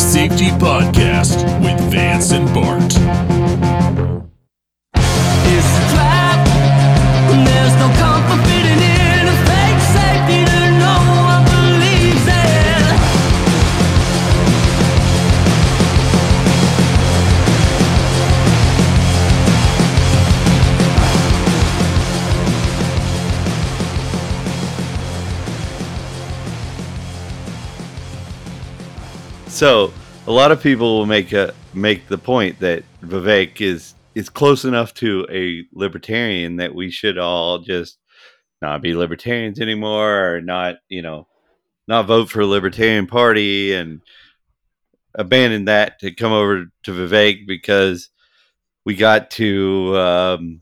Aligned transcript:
Safety 0.00 0.46
Podcast 0.50 1.44
with 1.62 1.78
Vance 1.90 2.32
and 2.32 2.46
Bart. 2.54 3.51
So 29.62 29.92
a 30.26 30.32
lot 30.32 30.50
of 30.50 30.60
people 30.60 30.98
will 30.98 31.06
make 31.06 31.32
a 31.32 31.54
make 31.72 32.08
the 32.08 32.18
point 32.18 32.58
that 32.58 32.82
Vivek 33.00 33.60
is 33.60 33.94
is 34.16 34.28
close 34.28 34.64
enough 34.64 34.92
to 34.94 35.24
a 35.30 35.62
libertarian 35.72 36.56
that 36.56 36.74
we 36.74 36.90
should 36.90 37.16
all 37.16 37.60
just 37.60 37.96
not 38.60 38.82
be 38.82 38.92
libertarians 38.96 39.60
anymore 39.60 40.34
or 40.34 40.40
not, 40.40 40.78
you 40.88 41.00
know, 41.00 41.28
not 41.86 42.06
vote 42.06 42.28
for 42.28 42.40
a 42.40 42.46
libertarian 42.46 43.06
party 43.06 43.72
and 43.72 44.00
abandon 45.14 45.66
that 45.66 46.00
to 46.00 46.12
come 46.12 46.32
over 46.32 46.64
to 46.82 46.90
Vivek 46.90 47.46
because 47.46 48.10
we 48.84 48.96
got 48.96 49.30
to 49.30 49.96
um, 49.96 50.60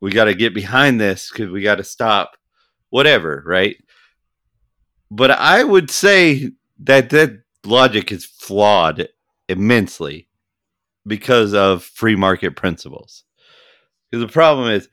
we 0.00 0.10
got 0.10 0.24
to 0.24 0.34
get 0.34 0.54
behind 0.54 1.00
this 1.00 1.30
because 1.30 1.52
we 1.52 1.62
got 1.62 1.76
to 1.76 1.84
stop 1.84 2.36
whatever, 2.88 3.44
right? 3.46 3.76
But 5.08 5.30
I 5.30 5.62
would 5.62 5.88
say 5.88 6.50
that 6.80 7.10
that 7.10 7.42
logic 7.64 8.12
is 8.12 8.24
flawed 8.24 9.08
immensely 9.48 10.28
because 11.06 11.54
of 11.54 11.82
free 11.82 12.16
market 12.16 12.56
principles. 12.56 13.24
Because 14.10 14.26
the 14.26 14.32
problem 14.32 14.70
is, 14.70 14.88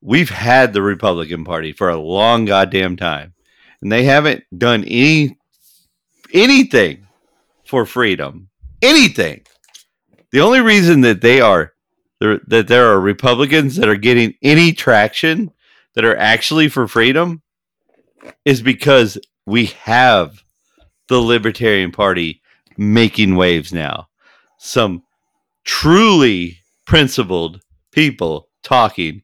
we've 0.00 0.30
had 0.30 0.72
the 0.72 0.82
Republican 0.82 1.44
Party 1.44 1.72
for 1.72 1.88
a 1.88 2.00
long 2.00 2.44
goddamn 2.44 2.96
time, 2.96 3.34
and 3.80 3.90
they 3.90 4.04
haven't 4.04 4.44
done 4.56 4.84
any 4.84 5.36
anything 6.32 7.06
for 7.64 7.86
freedom. 7.86 8.48
Anything. 8.80 9.42
The 10.32 10.40
only 10.40 10.60
reason 10.60 11.02
that 11.02 11.20
they 11.20 11.40
are 11.40 11.72
that 12.20 12.66
there 12.68 12.92
are 12.92 13.00
Republicans 13.00 13.76
that 13.76 13.88
are 13.88 13.96
getting 13.96 14.34
any 14.42 14.72
traction 14.72 15.50
that 15.94 16.04
are 16.04 16.16
actually 16.16 16.68
for 16.68 16.86
freedom 16.86 17.42
is 18.44 18.62
because 18.62 19.18
we 19.44 19.66
have 19.66 20.44
the 21.12 21.20
Libertarian 21.20 21.92
Party 21.92 22.40
making 22.78 23.36
waves 23.36 23.70
now. 23.70 24.08
Some 24.58 25.02
truly 25.62 26.58
principled 26.86 27.60
people 27.92 28.48
talking 28.62 29.22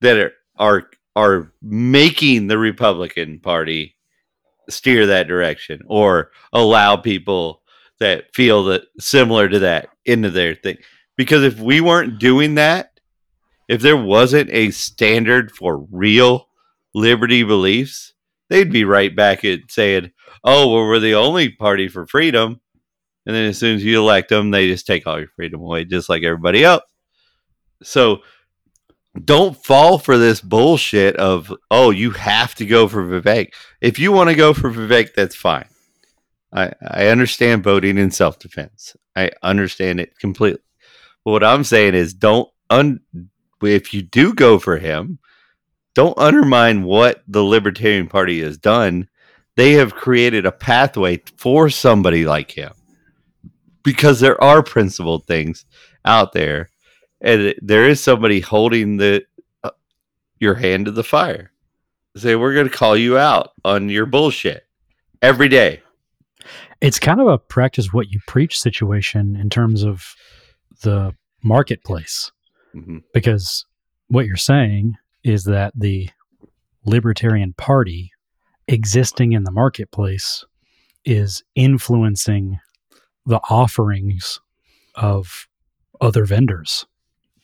that 0.00 0.16
are 0.16 0.32
are 0.58 0.90
are 1.14 1.52
making 1.62 2.48
the 2.48 2.58
Republican 2.58 3.38
Party 3.38 3.94
steer 4.68 5.06
that 5.06 5.28
direction 5.28 5.80
or 5.86 6.32
allow 6.52 6.96
people 6.96 7.62
that 8.00 8.34
feel 8.34 8.64
that 8.64 8.82
similar 8.98 9.48
to 9.48 9.60
that 9.60 9.88
into 10.04 10.30
their 10.30 10.56
thing. 10.56 10.78
Because 11.16 11.44
if 11.44 11.60
we 11.60 11.80
weren't 11.80 12.18
doing 12.18 12.56
that, 12.56 12.98
if 13.68 13.82
there 13.82 13.96
wasn't 13.96 14.50
a 14.50 14.72
standard 14.72 15.52
for 15.52 15.86
real 15.92 16.48
liberty 16.92 17.44
beliefs, 17.44 18.14
they'd 18.48 18.72
be 18.72 18.84
right 18.84 19.14
back 19.14 19.44
at 19.44 19.60
saying, 19.70 20.12
"Oh, 20.44 20.68
well, 20.68 20.86
we're 20.86 20.98
the 21.00 21.14
only 21.14 21.50
party 21.50 21.88
for 21.88 22.06
freedom," 22.06 22.60
and 23.26 23.36
then 23.36 23.46
as 23.46 23.58
soon 23.58 23.76
as 23.76 23.84
you 23.84 23.98
elect 24.00 24.28
them, 24.28 24.50
they 24.50 24.68
just 24.68 24.86
take 24.86 25.06
all 25.06 25.18
your 25.18 25.28
freedom 25.28 25.60
away, 25.60 25.84
just 25.84 26.08
like 26.08 26.22
everybody 26.22 26.64
else. 26.64 26.82
So 27.82 28.22
don't 29.24 29.62
fall 29.64 29.98
for 29.98 30.16
this 30.18 30.40
bullshit 30.40 31.16
of, 31.16 31.52
"Oh, 31.70 31.90
you 31.90 32.10
have 32.12 32.54
to 32.56 32.66
go 32.66 32.88
for 32.88 33.04
Vivek." 33.04 33.52
If 33.80 33.98
you 33.98 34.12
want 34.12 34.30
to 34.30 34.36
go 34.36 34.54
for 34.54 34.70
Vivek, 34.70 35.14
that's 35.14 35.36
fine. 35.36 35.68
I 36.52 36.72
I 36.86 37.06
understand 37.08 37.64
voting 37.64 37.98
in 37.98 38.10
self 38.10 38.38
defense. 38.38 38.96
I 39.16 39.30
understand 39.42 40.00
it 40.00 40.18
completely. 40.18 40.62
But 41.24 41.32
what 41.32 41.44
I'm 41.44 41.64
saying 41.64 41.94
is, 41.94 42.14
don't 42.14 42.48
un. 42.70 43.00
If 43.62 43.94
you 43.94 44.02
do 44.02 44.34
go 44.34 44.58
for 44.58 44.78
him, 44.78 45.20
don't 45.94 46.16
undermine 46.18 46.84
what 46.84 47.22
the 47.28 47.42
Libertarian 47.44 48.08
Party 48.08 48.40
has 48.40 48.56
done. 48.58 49.08
They 49.56 49.72
have 49.72 49.94
created 49.94 50.46
a 50.46 50.52
pathway 50.52 51.22
for 51.36 51.68
somebody 51.68 52.24
like 52.24 52.50
him 52.50 52.72
because 53.82 54.20
there 54.20 54.42
are 54.42 54.62
principled 54.62 55.26
things 55.26 55.66
out 56.04 56.32
there, 56.32 56.70
and 57.20 57.54
there 57.60 57.86
is 57.88 58.00
somebody 58.00 58.40
holding 58.40 58.96
the 58.96 59.24
uh, 59.62 59.70
your 60.40 60.54
hand 60.54 60.86
to 60.86 60.90
the 60.90 61.04
fire. 61.04 61.52
Say, 62.16 62.36
we're 62.36 62.54
going 62.54 62.68
to 62.68 62.74
call 62.76 62.96
you 62.96 63.16
out 63.18 63.50
on 63.64 63.88
your 63.88 64.06
bullshit 64.06 64.64
every 65.20 65.48
day. 65.48 65.82
It's 66.80 66.98
kind 66.98 67.20
of 67.20 67.26
a 67.28 67.38
practice 67.38 67.92
what 67.92 68.10
you 68.10 68.20
preach 68.26 68.58
situation 68.58 69.36
in 69.36 69.48
terms 69.50 69.82
of 69.82 70.14
the 70.82 71.14
marketplace. 71.42 72.30
Mhm. 72.74 73.02
because 73.12 73.66
what 74.08 74.24
you're 74.24 74.36
saying 74.36 74.96
is 75.24 75.44
that 75.44 75.72
the 75.74 76.10
Libertarian 76.84 77.54
Party 77.54 78.10
existing 78.68 79.32
in 79.32 79.44
the 79.44 79.50
marketplace 79.50 80.44
is 81.04 81.42
influencing 81.54 82.58
the 83.26 83.40
offerings 83.50 84.40
of 84.94 85.48
other 86.00 86.24
vendors 86.24 86.86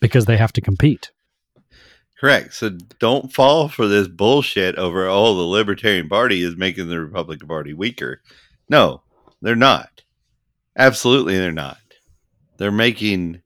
because 0.00 0.24
they 0.24 0.36
have 0.36 0.52
to 0.52 0.60
compete. 0.60 1.10
Correct. 2.20 2.54
So 2.54 2.70
don't 2.98 3.32
fall 3.32 3.68
for 3.68 3.86
this 3.86 4.08
bullshit 4.08 4.76
over 4.76 5.06
oh 5.06 5.34
the 5.36 5.42
Libertarian 5.42 6.08
Party 6.08 6.42
is 6.42 6.56
making 6.56 6.88
the 6.88 7.00
Republican 7.00 7.46
Party 7.46 7.72
weaker. 7.72 8.22
No, 8.68 9.02
they're 9.40 9.54
not. 9.54 10.02
Absolutely 10.76 11.38
they're 11.38 11.52
not. 11.52 11.78
They're 12.56 12.72
making 12.72 13.42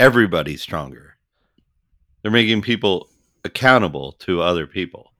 everybody 0.00 0.56
stronger. 0.56 1.16
They're 2.22 2.32
making 2.32 2.62
people 2.62 3.08
accountable 3.44 4.12
to 4.12 4.42
other 4.42 4.66
people. 4.66 5.12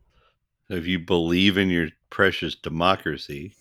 If 0.68 0.86
you 0.86 0.98
believe 0.98 1.56
in 1.56 1.70
your 1.70 1.88
precious 2.10 2.54
democracy, 2.54 3.54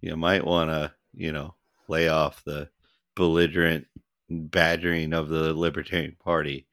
you 0.00 0.16
might 0.16 0.44
want 0.44 0.70
to, 0.70 0.92
you 1.14 1.32
know, 1.32 1.54
lay 1.88 2.08
off 2.08 2.44
the 2.44 2.68
belligerent 3.16 3.86
badgering 4.28 5.12
of 5.12 5.28
the 5.28 5.52
Libertarian 5.52 6.16
Party 6.22 6.66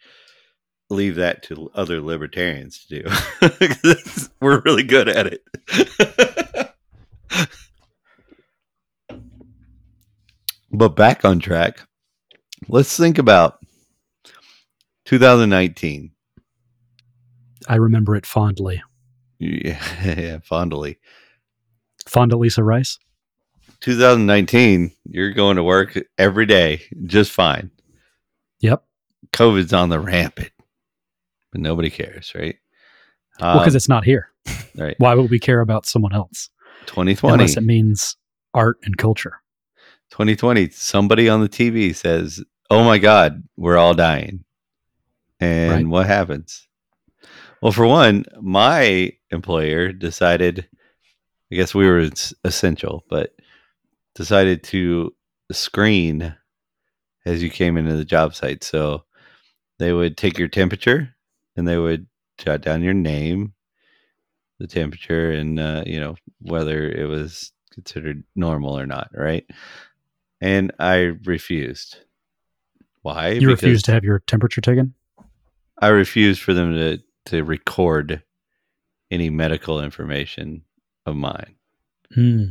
leave 0.90 1.16
that 1.16 1.44
to 1.44 1.70
other 1.74 2.02
libertarians 2.02 2.86
to 2.86 3.02
do. 3.02 3.10
We're 4.42 4.62
really 4.62 4.84
good 4.84 5.10
at 5.10 5.28
it. 5.28 5.44
but 10.72 10.90
back 10.90 11.26
on 11.26 11.40
track, 11.40 11.82
let's 12.68 12.96
think 12.96 13.18
about 13.18 13.60
2019. 15.06 16.12
I 17.68 17.76
remember 17.76 18.16
it 18.16 18.26
fondly. 18.26 18.82
Yeah, 19.40 19.80
yeah, 20.06 20.40
fondly. 20.44 21.00
Fonda 22.08 22.38
Lisa 22.38 22.64
Rice. 22.64 22.98
2019, 23.82 24.92
you're 25.10 25.34
going 25.34 25.58
to 25.58 25.64
work 25.64 25.98
every 26.18 26.46
day 26.46 26.82
just 27.06 27.32
fine. 27.32 27.70
Yep. 28.62 28.84
COVID's 29.32 29.74
on 29.74 29.90
the 29.90 30.00
rampant, 30.00 30.52
but 31.52 31.62
nobody 31.62 31.90
cares, 31.90 32.34
right? 32.34 32.56
Well, 33.40 33.60
because 33.60 33.74
Um, 33.74 33.78
it's 33.78 33.90
not 33.90 34.04
here. 34.04 34.30
right. 34.76 34.96
Why 34.98 35.14
would 35.14 35.30
we 35.30 35.40
care 35.40 35.60
about 35.62 35.86
someone 35.86 36.14
else? 36.14 36.50
2020. 36.88 37.34
Unless 37.34 37.58
it 37.58 37.64
means 37.64 38.16
art 38.54 38.78
and 38.84 38.98
culture. 38.98 39.42
2020 40.12 40.70
somebody 40.70 41.28
on 41.28 41.42
the 41.42 41.50
tv 41.50 41.94
says 41.94 42.42
oh 42.70 42.82
my 42.86 42.98
god 42.98 43.44
we're 43.58 43.76
all 43.78 43.94
dying 43.94 44.46
and 45.42 45.70
Right. 45.72 45.86
what 45.86 46.08
happens 46.08 46.66
well 47.62 47.72
for 47.72 47.86
one 47.86 48.26
my 48.42 49.12
employer 49.32 49.92
decided 49.92 50.68
i 51.52 51.56
guess 51.56 51.74
we 51.74 51.88
were 51.88 52.10
essential 52.44 53.04
but 53.10 53.34
decided 54.16 54.64
to 54.64 55.14
screen 55.52 56.36
as 57.26 57.42
you 57.42 57.50
came 57.50 57.78
into 57.78 57.96
the 57.96 58.06
job 58.06 58.36
site 58.36 58.64
so 58.64 59.04
they 59.80 59.94
would 59.94 60.18
take 60.18 60.38
your 60.38 60.48
temperature 60.48 61.16
and 61.56 61.68
they 61.68 61.78
would 61.78 62.08
jot 62.38 62.62
down 62.62 62.82
your 62.82 62.94
name 62.94 63.54
the 64.60 64.68
temperature 64.68 65.32
and 65.32 65.60
uh, 65.60 65.84
you 65.86 66.00
know 66.00 66.16
whether 66.42 66.90
it 66.90 67.06
was 67.06 67.52
considered 67.72 68.24
normal 68.36 68.78
or 68.78 68.88
not 68.88 69.10
right 69.14 69.46
and 70.42 70.72
I 70.80 71.14
refused. 71.26 71.98
Why? 73.02 73.30
You 73.30 73.50
refused 73.50 73.86
to 73.86 73.92
have 73.92 74.04
your 74.04 74.20
temperature 74.20 74.62
taken? 74.62 74.94
I 75.80 75.90
refused 75.90 76.42
for 76.42 76.54
them 76.54 76.74
to 76.74 77.00
to 77.28 77.44
record 77.44 78.24
any 79.12 79.30
medical 79.30 79.82
information 79.82 80.64
of 81.06 81.16
mine. 81.16 81.56
You 82.16 82.50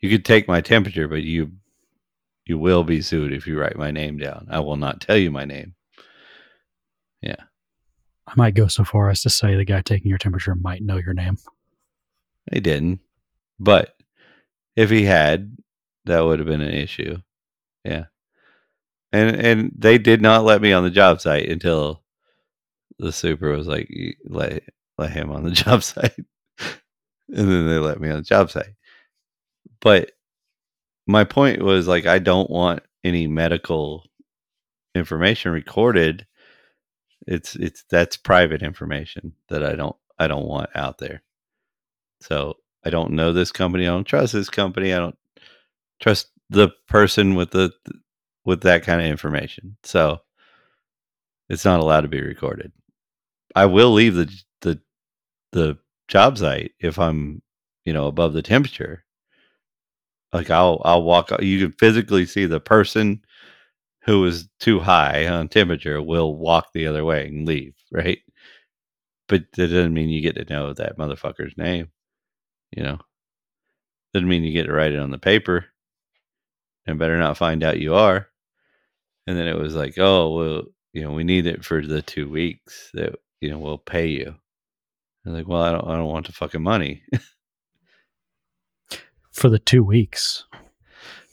You 0.00 0.10
could 0.10 0.24
take 0.24 0.46
my 0.46 0.60
temperature, 0.60 1.08
but 1.08 1.22
you 1.22 1.52
you 2.44 2.58
will 2.58 2.84
be 2.84 3.02
sued 3.02 3.32
if 3.32 3.46
you 3.46 3.58
write 3.58 3.76
my 3.76 3.90
name 3.90 4.18
down. 4.18 4.46
I 4.50 4.60
will 4.60 4.76
not 4.76 5.00
tell 5.00 5.16
you 5.16 5.32
my 5.32 5.44
name. 5.44 5.74
Yeah. 7.20 7.42
I 8.26 8.32
might 8.36 8.54
go 8.54 8.68
so 8.68 8.84
far 8.84 9.10
as 9.10 9.22
to 9.22 9.30
say 9.30 9.56
the 9.56 9.64
guy 9.64 9.82
taking 9.82 10.08
your 10.08 10.18
temperature 10.18 10.54
might 10.54 10.82
know 10.82 10.96
your 10.96 11.14
name. 11.14 11.38
He 12.52 12.60
didn't. 12.60 13.00
But 13.58 13.96
if 14.76 14.90
he 14.90 15.04
had, 15.04 15.56
that 16.04 16.20
would 16.20 16.38
have 16.38 16.46
been 16.46 16.60
an 16.60 16.74
issue. 16.74 17.18
Yeah. 17.84 18.04
And 19.12 19.36
and 19.36 19.72
they 19.76 19.98
did 19.98 20.20
not 20.20 20.44
let 20.44 20.60
me 20.62 20.72
on 20.72 20.84
the 20.84 20.90
job 20.90 21.20
site 21.20 21.48
until 21.48 22.02
the 22.98 23.12
super 23.12 23.50
was 23.50 23.66
like 23.66 23.88
let 24.24 24.62
let 24.98 25.10
him 25.10 25.30
on 25.30 25.44
the 25.44 25.50
job 25.52 25.82
site. 25.82 26.14
and 26.58 27.50
then 27.50 27.68
they 27.68 27.78
let 27.78 28.00
me 28.00 28.10
on 28.10 28.16
the 28.16 28.22
job 28.22 28.50
site. 28.50 28.74
But 29.80 30.12
my 31.06 31.24
point 31.24 31.62
was 31.62 31.86
like 31.86 32.06
I 32.06 32.18
don't 32.18 32.50
want 32.50 32.82
any 33.04 33.26
medical 33.26 34.04
information 34.94 35.52
recorded. 35.52 36.26
It's 37.26 37.56
it's 37.56 37.84
that's 37.90 38.16
private 38.16 38.62
information 38.62 39.32
that 39.48 39.64
I 39.64 39.74
don't 39.74 39.96
I 40.18 40.26
don't 40.26 40.46
want 40.46 40.70
out 40.74 40.98
there. 40.98 41.22
So 42.20 42.56
I 42.84 42.90
don't 42.90 43.12
know 43.12 43.32
this 43.32 43.52
company. 43.52 43.86
I 43.86 43.90
don't 43.90 44.04
trust 44.06 44.32
this 44.32 44.48
company. 44.48 44.92
I 44.92 44.98
don't 44.98 45.18
trust 46.00 46.30
the 46.50 46.70
person 46.88 47.34
with 47.34 47.50
the 47.50 47.72
with 48.44 48.62
that 48.62 48.84
kind 48.84 49.00
of 49.00 49.06
information. 49.08 49.76
So 49.82 50.20
it's 51.48 51.64
not 51.64 51.80
allowed 51.80 52.02
to 52.02 52.08
be 52.08 52.20
recorded. 52.20 52.72
I 53.56 53.66
will 53.66 53.92
leave 53.92 54.14
the 54.14 54.30
the 54.60 54.80
the 55.52 55.78
job 56.08 56.38
site 56.38 56.72
if 56.80 56.98
I'm, 56.98 57.42
you 57.84 57.92
know, 57.94 58.06
above 58.06 58.34
the 58.34 58.42
temperature. 58.42 59.04
Like 60.32 60.50
I'll 60.50 60.82
I'll 60.84 61.02
walk 61.02 61.32
uh, 61.32 61.38
you 61.40 61.60
can 61.60 61.72
physically 61.72 62.26
see 62.26 62.46
the 62.46 62.60
person 62.60 63.22
who 64.04 64.24
is 64.26 64.48
too 64.60 64.80
high 64.80 65.26
on 65.26 65.48
temperature 65.48 66.02
will 66.02 66.36
walk 66.36 66.68
the 66.74 66.86
other 66.86 67.04
way 67.04 67.26
and 67.28 67.46
leave, 67.46 67.74
right? 67.92 68.18
But 69.28 69.44
that 69.52 69.68
doesn't 69.68 69.94
mean 69.94 70.10
you 70.10 70.20
get 70.20 70.36
to 70.36 70.52
know 70.52 70.72
that 70.74 70.98
motherfucker's 70.98 71.56
name. 71.56 71.88
You 72.72 72.82
know, 72.84 72.98
doesn't 74.14 74.28
mean 74.28 74.44
you 74.44 74.52
get 74.52 74.64
to 74.64 74.72
write 74.72 74.92
it 74.92 74.98
on 74.98 75.10
the 75.10 75.18
paper. 75.18 75.66
And 76.86 76.98
better 76.98 77.18
not 77.18 77.36
find 77.36 77.64
out 77.64 77.80
you 77.80 77.94
are. 77.94 78.28
And 79.26 79.36
then 79.36 79.48
it 79.48 79.58
was 79.58 79.74
like, 79.74 79.98
oh 79.98 80.36
well, 80.36 80.62
you 80.92 81.02
know, 81.02 81.12
we 81.12 81.24
need 81.24 81.46
it 81.46 81.64
for 81.64 81.84
the 81.84 82.02
two 82.02 82.28
weeks 82.28 82.90
that 82.94 83.16
you 83.40 83.50
know 83.50 83.58
we'll 83.58 83.78
pay 83.78 84.06
you. 84.08 84.34
I'm 85.24 85.32
like, 85.32 85.48
well, 85.48 85.62
I 85.62 85.72
don't, 85.72 85.88
I 85.88 85.96
don't 85.96 86.06
want 86.06 86.26
the 86.26 86.32
fucking 86.32 86.62
money. 86.62 87.02
For 89.32 89.48
the 89.48 89.58
two 89.58 89.82
weeks. 89.82 90.44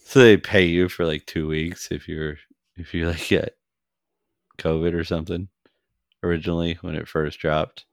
so 0.04 0.20
they 0.20 0.36
pay 0.36 0.66
you 0.66 0.90
for 0.90 1.06
like 1.06 1.26
two 1.26 1.48
weeks 1.48 1.90
if 1.90 2.10
you're 2.10 2.36
if 2.76 2.94
you 2.94 3.08
like 3.08 3.28
get 3.28 3.56
COVID 4.58 4.94
or 4.94 5.04
something. 5.06 5.48
Originally, 6.22 6.78
when 6.82 6.96
it 6.96 7.08
first 7.08 7.40
dropped, 7.40 7.86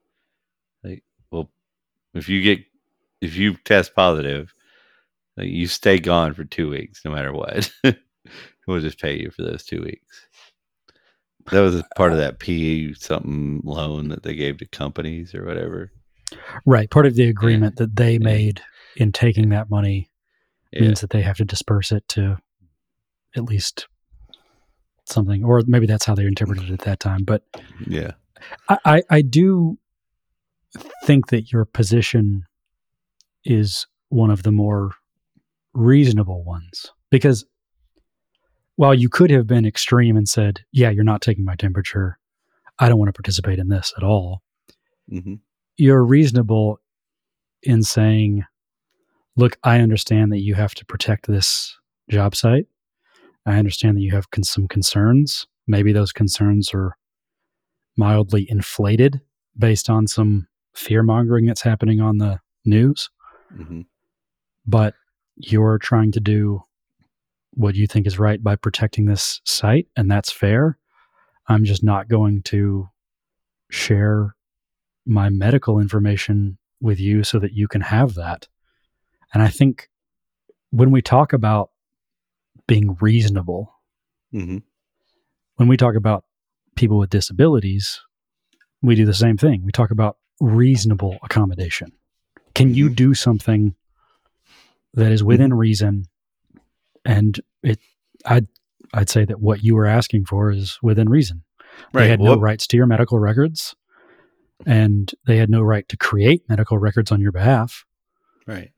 like, 0.85 1.05
well, 1.31 1.51
if 2.15 2.29
you 2.29 2.43
get 2.43 2.61
if 3.21 3.37
you 3.37 3.55
test 3.65 3.95
positive, 3.95 4.53
like, 5.37 5.49
you 5.49 5.67
stay 5.67 5.99
gone 5.99 6.35
for 6.35 6.45
two 6.45 6.71
weeks 6.71 7.03
no 7.05 7.11
matter 7.13 7.33
what. 7.33 7.71
we'll 8.67 8.81
just 8.81 9.01
pay 9.01 9.17
you 9.19 9.31
for 9.31 9.43
those 9.43 9.65
two 9.65 9.83
weeks. 9.83 10.27
That 11.51 11.61
was 11.61 11.75
a 11.77 11.85
part 11.97 12.13
of 12.13 12.19
that 12.19 12.39
PE 12.39 12.93
something 12.95 13.61
loan 13.65 14.09
that 14.09 14.23
they 14.23 14.35
gave 14.35 14.59
to 14.59 14.67
companies 14.67 15.35
or 15.35 15.45
whatever. 15.45 15.91
Right. 16.65 16.91
Part 16.91 17.07
of 17.07 17.15
the 17.15 17.29
agreement 17.29 17.77
that 17.77 17.97
they 17.97 18.19
made 18.19 18.61
in 18.97 19.13
taking 19.13 19.49
that 19.51 19.71
money 19.71 20.11
Yeah. 20.73 20.83
means 20.83 21.01
that 21.01 21.11
they 21.11 21.23
have 21.23 21.37
to 21.39 21.45
disperse 21.45 21.91
it 21.93 22.07
to 22.09 22.39
at 23.37 23.45
least 23.45 23.89
something, 25.07 25.45
or 25.45 25.63
maybe 25.67 25.87
that's 25.87 26.05
how 26.05 26.15
they 26.15 26.25
interpreted 26.27 26.71
it 26.71 26.73
at 26.73 26.81
that 26.81 27.01
time. 27.01 27.25
But 27.25 27.43
Yeah. 27.87 28.13
I, 28.69 28.79
I, 28.85 29.03
I 29.11 29.23
do 29.23 29.79
think 31.05 31.29
that 31.29 31.53
your 31.53 31.65
position 31.65 32.45
is 33.45 33.87
one 34.09 34.31
of 34.31 34.43
the 34.45 34.53
more 34.53 34.93
reasonable 35.73 36.45
ones 36.45 36.87
because 37.11 37.45
while 38.81 38.95
you 38.95 39.11
could 39.11 39.31
have 39.31 39.47
been 39.47 39.67
extreme 39.67 40.17
and 40.17 40.27
said, 40.27 40.65
Yeah, 40.73 40.89
you're 40.89 41.05
not 41.05 41.21
taking 41.21 41.45
my 41.45 41.55
temperature, 41.55 42.19
I 42.79 42.89
don't 42.89 42.99
want 42.99 43.11
to 43.11 43.13
participate 43.13 43.59
in 43.59 43.69
this 43.69 43.93
at 43.99 44.03
all, 44.03 44.43
hmm 45.07 45.35
you're 45.77 46.03
reasonable 46.03 46.79
in 47.63 47.83
saying, 47.83 48.45
Look, 49.37 49.59
I 49.65 49.81
understand 49.81 50.33
that 50.33 50.41
you 50.41 50.55
have 50.55 50.75
to 50.77 50.87
protect 50.87 51.27
this 51.27 51.79
job 52.09 52.35
site. 52.35 52.69
I 53.45 53.59
understand 53.59 53.99
that 53.99 54.03
you 54.03 54.13
have 54.13 54.31
con- 54.31 54.45
some 54.45 54.67
concerns. 54.67 55.47
Maybe 55.67 55.93
those 55.93 56.13
concerns 56.13 56.71
are 56.73 56.97
mildly 57.99 58.47
inflated 58.51 59.21
based 59.59 59.91
on 59.91 60.07
some 60.07 60.49
fear 60.73 61.03
mongering 61.03 61.45
that's 61.45 61.61
happening 61.61 62.01
on 62.01 62.17
the 62.17 62.41
news, 62.65 63.11
hmm 63.55 63.83
but 64.67 64.95
you're 65.37 65.77
trying 65.79 66.13
to 66.13 66.21
do 66.21 66.63
what 67.53 67.75
you 67.75 67.87
think 67.87 68.07
is 68.07 68.19
right 68.19 68.43
by 68.43 68.57
protecting 68.57 69.07
this 69.07 69.41
site, 69.45 69.89
and 69.97 70.11
that's 70.11 70.31
fair. 70.33 70.79
I'm 71.49 71.65
just 71.65 71.83
not 71.83 72.09
going 72.09 72.43
to 72.45 72.89
share 73.71 74.35
my 75.07 75.29
medical 75.29 75.79
information 75.79 76.59
with 76.81 77.01
you 77.01 77.25
so 77.25 77.39
that 77.39 77.53
you 77.53 77.69
can 77.69 77.81
have 77.81 78.15
that. 78.15 78.49
And 79.35 79.43
I 79.43 79.49
think 79.49 79.89
when 80.71 80.91
we 80.91 81.03
talk 81.03 81.33
about 81.33 81.71
being 82.67 82.97
reasonable, 83.01 83.75
hmm 84.33 84.59
when 85.57 85.69
we 85.69 85.77
talk 85.77 85.95
about 85.95 86.25
people 86.75 86.97
with 86.99 87.11
disabilities, 87.11 88.01
we 88.81 88.95
do 88.95 89.05
the 89.05 89.13
same 89.13 89.37
thing. 89.37 89.63
We 89.63 89.73
talk 89.73 89.91
about 89.91 90.17
reasonable 90.41 91.19
accommodation. 91.23 91.93
Can 92.55 92.73
you 92.73 92.89
Mhm. 92.89 92.97
do 92.97 93.15
something 93.15 93.75
that 94.95 95.13
is 95.13 95.23
within 95.23 95.53
reason? 95.53 96.07
And 97.05 97.41
it, 97.63 97.79
I'd, 98.27 98.47
I'd 98.93 99.11
say 99.11 99.25
that 99.25 99.41
what 99.41 99.63
you 99.63 99.75
were 99.75 99.87
asking 99.87 100.27
for 100.27 100.51
is 100.51 100.79
within 100.83 101.09
reason. 101.09 101.43
They 101.93 102.09
had 102.09 102.21
no 102.21 102.37
rights 102.39 102.67
to 102.69 102.77
your 102.77 102.87
medical 102.87 103.19
records, 103.19 103.75
and 104.67 105.11
they 105.27 105.37
had 105.37 105.51
no 105.51 105.63
right 105.63 105.89
to 105.89 105.97
create 105.97 106.49
medical 106.49 106.79
records 106.79 107.11
on 107.11 107.21
your 107.21 107.33
behalf. 107.33 107.85
Right. 108.47 108.73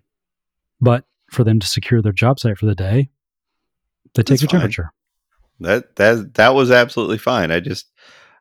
But 0.80 1.04
for 1.30 1.44
them 1.44 1.58
to 1.60 1.66
secure 1.66 2.02
their 2.02 2.12
job 2.12 2.38
site 2.38 2.58
for 2.58 2.66
the 2.66 2.74
day, 2.74 3.10
they 4.14 4.22
take 4.22 4.40
your 4.40 4.48
fine. 4.48 4.60
temperature. 4.60 4.92
That 5.60 5.96
that 5.96 6.34
that 6.34 6.54
was 6.54 6.70
absolutely 6.70 7.18
fine. 7.18 7.50
I 7.50 7.60
just 7.60 7.90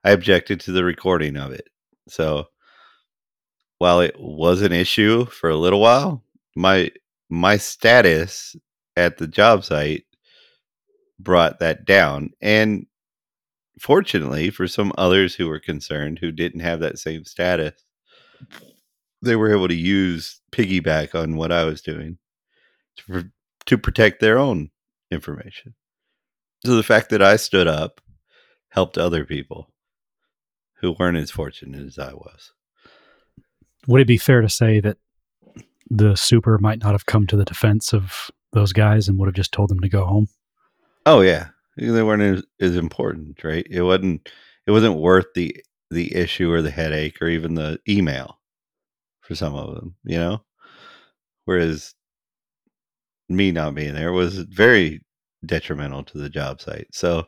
I 0.03 0.11
objected 0.11 0.59
to 0.61 0.71
the 0.71 0.83
recording 0.83 1.37
of 1.37 1.51
it. 1.51 1.69
So 2.09 2.47
while 3.77 4.01
it 4.01 4.15
was 4.19 4.61
an 4.61 4.71
issue 4.71 5.25
for 5.25 5.49
a 5.49 5.57
little 5.57 5.79
while, 5.79 6.23
my 6.55 6.91
my 7.29 7.57
status 7.57 8.55
at 8.95 9.17
the 9.17 9.27
job 9.27 9.63
site 9.63 10.03
brought 11.19 11.59
that 11.59 11.85
down. 11.85 12.31
And 12.41 12.87
fortunately 13.79 14.49
for 14.49 14.67
some 14.67 14.91
others 14.97 15.35
who 15.35 15.47
were 15.47 15.59
concerned 15.59 16.19
who 16.19 16.31
didn't 16.31 16.61
have 16.61 16.79
that 16.79 16.99
same 16.99 17.25
status, 17.25 17.83
they 19.21 19.35
were 19.35 19.53
able 19.53 19.67
to 19.67 19.75
use 19.75 20.41
piggyback 20.51 21.15
on 21.15 21.35
what 21.35 21.51
I 21.51 21.63
was 21.63 21.81
doing 21.81 22.17
to, 22.97 23.29
to 23.65 23.77
protect 23.77 24.19
their 24.19 24.37
own 24.37 24.71
information. 25.11 25.75
So 26.65 26.75
the 26.75 26.83
fact 26.83 27.09
that 27.09 27.21
I 27.21 27.37
stood 27.37 27.67
up 27.67 28.01
helped 28.69 28.97
other 28.97 29.25
people 29.25 29.71
who 30.75 30.95
weren't 30.97 31.17
as 31.17 31.31
fortunate 31.31 31.85
as 31.85 31.99
I 31.99 32.13
was. 32.13 32.53
Would 33.87 34.01
it 34.01 34.07
be 34.07 34.17
fair 34.17 34.41
to 34.41 34.49
say 34.49 34.79
that 34.79 34.97
the 35.89 36.15
super 36.15 36.57
might 36.57 36.79
not 36.79 36.93
have 36.93 37.05
come 37.05 37.27
to 37.27 37.35
the 37.35 37.45
defense 37.45 37.93
of 37.93 38.31
those 38.53 38.73
guys 38.73 39.07
and 39.07 39.17
would 39.19 39.27
have 39.27 39.35
just 39.35 39.51
told 39.51 39.69
them 39.69 39.79
to 39.79 39.89
go 39.89 40.05
home? 40.05 40.27
Oh 41.05 41.21
yeah, 41.21 41.49
they 41.77 42.03
weren't 42.03 42.21
as, 42.21 42.43
as 42.59 42.75
important, 42.75 43.43
right? 43.43 43.65
It 43.69 43.81
wasn't. 43.81 44.29
It 44.67 44.71
wasn't 44.71 44.99
worth 44.99 45.25
the 45.35 45.55
the 45.89 46.15
issue 46.15 46.51
or 46.51 46.61
the 46.61 46.71
headache 46.71 47.21
or 47.21 47.27
even 47.27 47.55
the 47.55 47.79
email 47.87 48.39
for 49.21 49.35
some 49.35 49.55
of 49.55 49.75
them, 49.75 49.95
you 50.03 50.17
know. 50.17 50.43
Whereas 51.45 51.95
me 53.29 53.51
not 53.51 53.75
being 53.75 53.93
there 53.93 54.11
was 54.11 54.37
very 54.37 55.01
detrimental 55.45 56.03
to 56.03 56.17
the 56.17 56.29
job 56.29 56.61
site. 56.61 56.87
So 56.91 57.25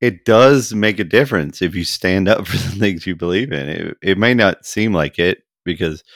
it 0.00 0.24
does 0.24 0.74
make 0.74 0.98
a 0.98 1.04
difference 1.04 1.62
if 1.62 1.74
you 1.74 1.84
stand 1.84 2.28
up 2.28 2.46
for 2.46 2.56
the 2.56 2.78
things 2.78 3.06
you 3.06 3.16
believe 3.16 3.52
in. 3.52 3.68
It, 3.68 3.96
it 4.02 4.18
may 4.18 4.34
not 4.34 4.66
seem 4.66 4.92
like 4.92 5.18
it 5.18 5.42
because 5.64 6.00
it 6.00 6.06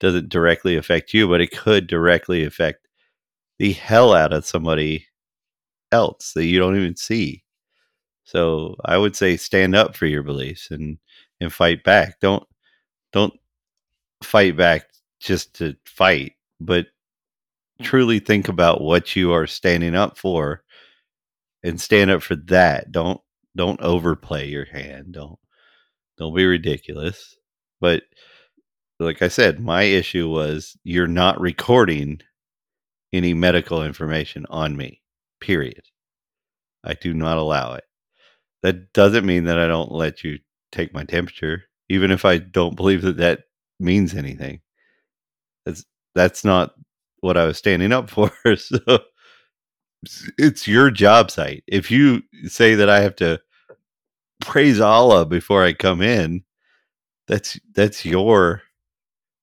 doesn't 0.00 0.28
directly 0.28 0.76
affect 0.76 1.14
you, 1.14 1.28
but 1.28 1.40
it 1.40 1.56
could 1.56 1.86
directly 1.86 2.44
affect 2.44 2.87
the 3.58 3.72
hell 3.72 4.14
out 4.14 4.32
of 4.32 4.46
somebody 4.46 5.06
else 5.92 6.32
that 6.34 6.44
you 6.44 6.58
don't 6.58 6.76
even 6.76 6.96
see. 6.96 7.44
So 8.24 8.76
I 8.84 8.98
would 8.98 9.16
say 9.16 9.36
stand 9.36 9.74
up 9.74 9.96
for 9.96 10.06
your 10.06 10.22
beliefs 10.22 10.70
and 10.70 10.98
and 11.40 11.52
fight 11.52 11.82
back. 11.84 12.20
Don't 12.20 12.44
don't 13.12 13.32
fight 14.22 14.56
back 14.56 14.84
just 15.20 15.54
to 15.54 15.76
fight, 15.86 16.32
but 16.60 16.86
mm. 17.80 17.84
truly 17.84 18.18
think 18.18 18.48
about 18.48 18.82
what 18.82 19.16
you 19.16 19.32
are 19.32 19.46
standing 19.46 19.94
up 19.94 20.18
for 20.18 20.62
and 21.62 21.80
stand 21.80 22.10
up 22.10 22.22
for 22.22 22.36
that. 22.36 22.92
Don't 22.92 23.20
don't 23.56 23.80
overplay 23.80 24.48
your 24.48 24.66
hand. 24.66 25.12
Don't 25.12 25.38
don't 26.18 26.34
be 26.34 26.46
ridiculous. 26.46 27.36
But 27.80 28.02
like 29.00 29.22
I 29.22 29.28
said, 29.28 29.60
my 29.60 29.82
issue 29.84 30.28
was 30.28 30.76
you're 30.84 31.06
not 31.06 31.40
recording 31.40 32.20
any 33.12 33.34
medical 33.34 33.82
information 33.84 34.46
on 34.50 34.76
me. 34.76 35.02
Period. 35.40 35.82
I 36.84 36.94
do 36.94 37.14
not 37.14 37.38
allow 37.38 37.74
it. 37.74 37.84
That 38.62 38.92
doesn't 38.92 39.26
mean 39.26 39.44
that 39.44 39.58
I 39.58 39.66
don't 39.68 39.92
let 39.92 40.24
you 40.24 40.38
take 40.72 40.94
my 40.94 41.04
temperature, 41.04 41.64
even 41.88 42.10
if 42.10 42.24
I 42.24 42.38
don't 42.38 42.76
believe 42.76 43.02
that 43.02 43.18
that 43.18 43.40
means 43.80 44.14
anything. 44.14 44.60
That's 45.66 45.84
that's 46.14 46.44
not 46.44 46.74
what 47.20 47.36
I 47.36 47.46
was 47.46 47.58
standing 47.58 47.92
up 47.92 48.10
for. 48.10 48.32
So 48.56 48.78
it's- 50.38 50.68
your 50.68 50.90
job 50.90 51.30
site. 51.30 51.64
If 51.66 51.90
you 51.90 52.22
say 52.46 52.74
that 52.76 52.88
I 52.90 53.00
have 53.00 53.16
to 53.16 53.40
praise 54.40 54.80
Allah 54.80 55.26
before 55.26 55.64
I 55.64 55.72
come 55.74 56.02
in, 56.02 56.44
that's 57.28 57.58
that's 57.74 58.04
your 58.04 58.62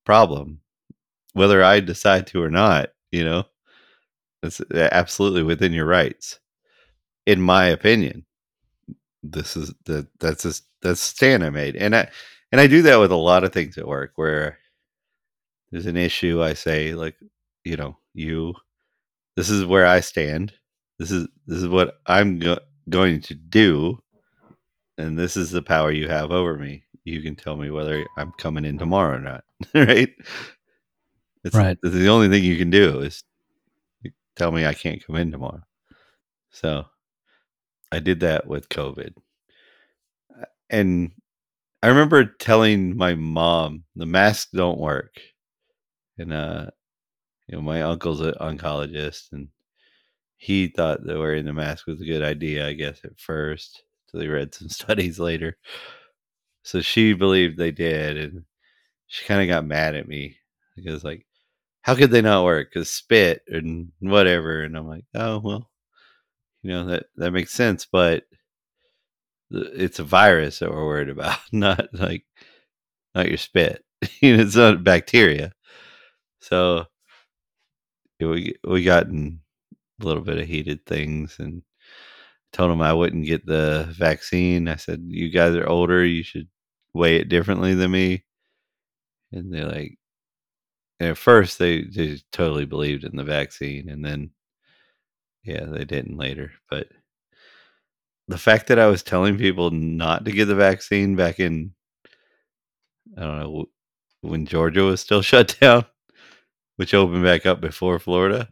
problem. 0.06 0.62
Whether 1.34 1.64
I 1.64 1.80
decide 1.82 2.28
to 2.28 2.44
or 2.44 2.50
not, 2.52 2.90
you 3.12 3.24
know, 3.26 3.46
it's 4.46 4.62
absolutely 4.74 5.44
within 5.44 5.74
your 5.74 5.86
rights. 5.86 6.40
In 7.26 7.42
my 7.42 7.66
opinion, 7.68 8.26
this 9.24 9.58
is 9.58 9.74
the 9.86 10.08
that's 10.20 10.44
just 10.44 10.66
that's 10.82 11.02
the 11.02 11.16
stand 11.16 11.44
I 11.44 11.50
made, 11.50 11.76
and 11.76 11.96
I 11.96 12.10
and 12.52 12.62
I 12.62 12.68
do 12.68 12.82
that 12.84 12.98
with 12.98 13.12
a 13.12 13.16
lot 13.16 13.44
of 13.44 13.54
things 13.54 13.78
at 13.78 13.88
work 13.88 14.14
where 14.16 14.60
there's 15.72 15.88
an 15.88 15.98
issue. 15.98 16.44
I 16.44 16.54
say 16.54 16.94
like, 16.96 17.16
you 17.64 17.78
know, 17.78 17.98
you, 18.14 18.54
this 19.36 19.50
is 19.50 19.66
where 19.66 19.86
I 19.88 20.00
stand. 20.02 20.54
This 21.00 21.12
is 21.12 21.28
this 21.48 21.60
is 21.60 21.68
what 21.68 21.96
I'm 22.08 22.40
go- 22.40 22.60
going 22.90 23.22
to 23.22 23.36
do, 23.36 24.02
and 24.98 25.18
this 25.18 25.38
is 25.38 25.52
the 25.52 25.62
power 25.62 25.92
you 25.92 26.08
have 26.08 26.32
over 26.32 26.58
me. 26.58 26.84
You 27.06 27.22
can 27.22 27.36
tell 27.36 27.56
me 27.58 27.70
whether 27.72 28.06
I'm 28.18 28.32
coming 28.38 28.66
in 28.66 28.78
tomorrow 28.80 29.18
or 29.18 29.22
not, 29.22 29.44
right? 29.76 30.10
It's, 31.44 31.56
Right. 31.56 31.78
it's 31.84 31.94
the 31.96 32.08
only 32.10 32.30
thing 32.30 32.44
you 32.44 32.58
can 32.58 32.70
do 32.72 33.02
is 33.02 33.24
tell 34.36 34.52
me 34.52 34.66
I 34.66 34.74
can't 34.74 35.06
come 35.06 35.16
in 35.18 35.32
tomorrow. 35.32 35.64
So 36.52 36.86
I 37.92 38.00
did 38.00 38.20
that 38.22 38.48
with 38.48 38.70
COVID. 38.70 39.14
And 40.70 41.12
I 41.84 41.88
remember 41.90 42.26
telling 42.26 42.98
my 42.98 43.16
mom 43.16 43.84
the 43.96 44.06
masks 44.06 44.52
don't 44.54 44.80
work. 44.80 45.20
And 46.18 46.34
uh 46.34 46.72
you 47.48 47.58
know, 47.58 47.62
my 47.64 47.82
uncle's 47.84 48.22
an 48.22 48.34
oncologist 48.42 49.32
and 49.34 49.50
he 50.38 50.68
thought 50.68 51.06
that 51.06 51.20
wearing 51.20 51.46
the 51.46 51.54
mask 51.54 51.88
was 51.88 52.02
a 52.02 52.06
good 52.06 52.24
idea, 52.24 52.68
I 52.68 52.74
guess, 52.74 53.00
at 53.06 53.20
first. 53.20 53.84
So 54.08 54.18
they 54.20 54.28
read 54.28 54.54
some 54.56 54.70
studies 54.82 55.20
later. 55.20 55.58
So 56.64 56.82
she 56.82 57.14
believed 57.14 57.58
they 57.58 57.72
did 57.72 58.18
and 58.18 58.46
she 59.08 59.26
kind 59.26 59.42
of 59.42 59.48
got 59.48 59.66
mad 59.66 59.96
at 59.96 60.08
me 60.08 60.38
because 60.76 61.04
like 61.04 61.26
how 61.86 61.94
could 61.94 62.10
they 62.10 62.22
not 62.24 62.44
work? 62.44 62.72
Because 62.74 62.90
spit 62.90 63.44
and 63.48 63.92
whatever. 64.00 64.64
And 64.64 64.76
I'm 64.76 64.88
like, 64.88 65.06
oh 65.14 65.38
well, 65.38 65.70
you 66.64 66.72
know 66.72 66.86
that 66.88 67.06
that 67.18 67.32
makes 67.32 67.54
sense, 67.54 67.86
but 67.86 68.24
it's 69.52 70.00
a 70.00 70.04
virus 70.04 70.60
that 70.60 70.72
we're 70.72 70.86
worried 70.86 71.10
about, 71.10 71.38
not 71.52 71.90
like 71.94 72.26
not 73.14 73.30
your 73.30 73.38
spit. 73.38 73.86
it's 74.02 74.56
not 74.56 74.84
bacteria. 74.84 75.54
So 76.40 76.86
we 78.20 78.56
we 78.64 78.84
got 78.84 79.06
in 79.06 79.42
a 80.02 80.06
little 80.06 80.24
bit 80.24 80.40
of 80.40 80.48
heated 80.48 80.88
things 80.88 81.38
and 81.40 81.62
told 82.52 82.72
them 82.72 82.82
I 82.82 82.94
wouldn't 82.94 83.28
get 83.28 83.46
the 83.46 83.88
vaccine. 83.96 84.68
I 84.70 84.78
said, 84.78 85.04
"You 85.08 85.30
guys 85.30 85.54
are 85.56 85.68
older. 85.70 86.04
You 86.04 86.24
should 86.24 86.48
weigh 86.96 87.18
it 87.18 87.30
differently 87.30 87.76
than 87.76 87.92
me." 87.92 88.26
And 89.32 89.54
they're 89.54 89.68
like, 89.68 90.00
at 91.00 91.18
first 91.18 91.60
they 91.60 91.84
they 91.84 92.20
totally 92.32 92.66
believed 92.66 93.04
in 93.04 93.16
the 93.16 93.24
vaccine, 93.24 93.90
and 93.90 94.04
then 94.04 94.32
yeah, 95.44 95.66
they 95.66 95.86
didn't 95.86 96.18
later. 96.18 96.52
But 96.70 96.90
the 98.28 98.38
fact 98.38 98.68
that 98.68 98.80
I 98.80 98.88
was 98.88 99.04
telling 99.04 99.38
people 99.38 99.72
not 99.72 100.26
to 100.26 100.32
get 100.32 100.46
the 100.46 100.56
vaccine 100.56 101.16
back 101.16 101.40
in, 101.40 101.74
I 103.18 103.22
don't 103.22 103.40
know, 103.40 103.66
when 104.22 104.46
Georgia 104.46 104.84
was 104.84 105.02
still 105.02 105.22
shut 105.24 105.58
down, 105.60 105.86
which 106.78 106.94
opened 106.94 107.24
back 107.24 107.46
up 107.46 107.62
before 107.62 108.00
Florida, 108.00 108.50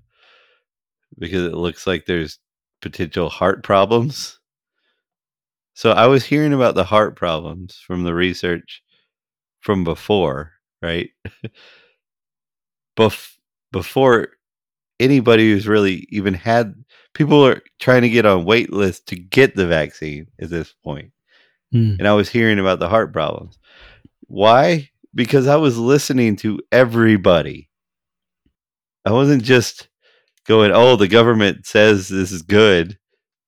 because 1.17 1.45
it 1.45 1.53
looks 1.53 1.85
like 1.87 2.05
there's 2.05 2.39
potential 2.81 3.29
heart 3.29 3.63
problems. 3.63 4.39
So 5.75 5.91
I 5.91 6.07
was 6.07 6.25
hearing 6.25 6.53
about 6.53 6.75
the 6.75 6.83
heart 6.83 7.15
problems 7.15 7.77
from 7.77 8.03
the 8.03 8.13
research 8.13 8.83
from 9.61 9.83
before, 9.83 10.53
right? 10.81 11.11
Bef- 12.97 13.35
before 13.71 14.29
anybody 14.99 15.51
who's 15.51 15.67
really 15.67 16.05
even 16.09 16.33
had 16.33 16.75
people 17.13 17.45
are 17.45 17.61
trying 17.79 18.03
to 18.03 18.09
get 18.09 18.25
on 18.25 18.45
wait 18.45 18.71
lists 18.71 19.03
to 19.05 19.15
get 19.15 19.55
the 19.55 19.67
vaccine 19.67 20.27
at 20.39 20.49
this 20.49 20.73
point 20.83 21.11
Hmm. 21.71 21.95
and 21.97 22.07
I 22.07 22.13
was 22.13 22.29
hearing 22.29 22.59
about 22.59 22.77
the 22.79 22.87
heart 22.87 23.11
problems. 23.11 23.57
Why? 24.27 24.91
Because 25.15 25.47
I 25.47 25.55
was 25.55 25.77
listening 25.77 26.35
to 26.37 26.59
everybody. 26.71 27.69
I 29.05 29.11
wasn't 29.11 29.43
just 29.43 29.89
going, 30.45 30.71
"Oh, 30.71 30.95
the 30.95 31.07
government 31.07 31.65
says 31.65 32.07
this 32.07 32.31
is 32.31 32.43
good, 32.43 32.99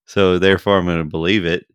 so 0.05 0.39
therefore 0.39 0.77
I'm 0.77 0.85
going 0.85 0.97
to 0.97 1.03
believe 1.03 1.45
it." 1.45 1.67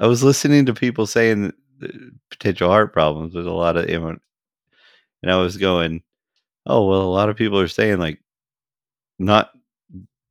I 0.00 0.08
was 0.08 0.24
listening 0.24 0.66
to 0.66 0.74
people 0.74 1.06
saying 1.06 1.52
uh, 1.82 1.86
potential 2.30 2.68
heart 2.68 2.92
problems 2.92 3.32
with 3.34 3.46
a 3.46 3.52
lot 3.52 3.76
of 3.76 3.88
and 3.88 5.30
I 5.30 5.36
was 5.36 5.56
going, 5.56 6.02
"Oh, 6.66 6.86
well, 6.86 7.02
a 7.02 7.12
lot 7.14 7.28
of 7.28 7.36
people 7.36 7.58
are 7.60 7.68
saying 7.68 7.98
like 7.98 8.20
not 9.18 9.52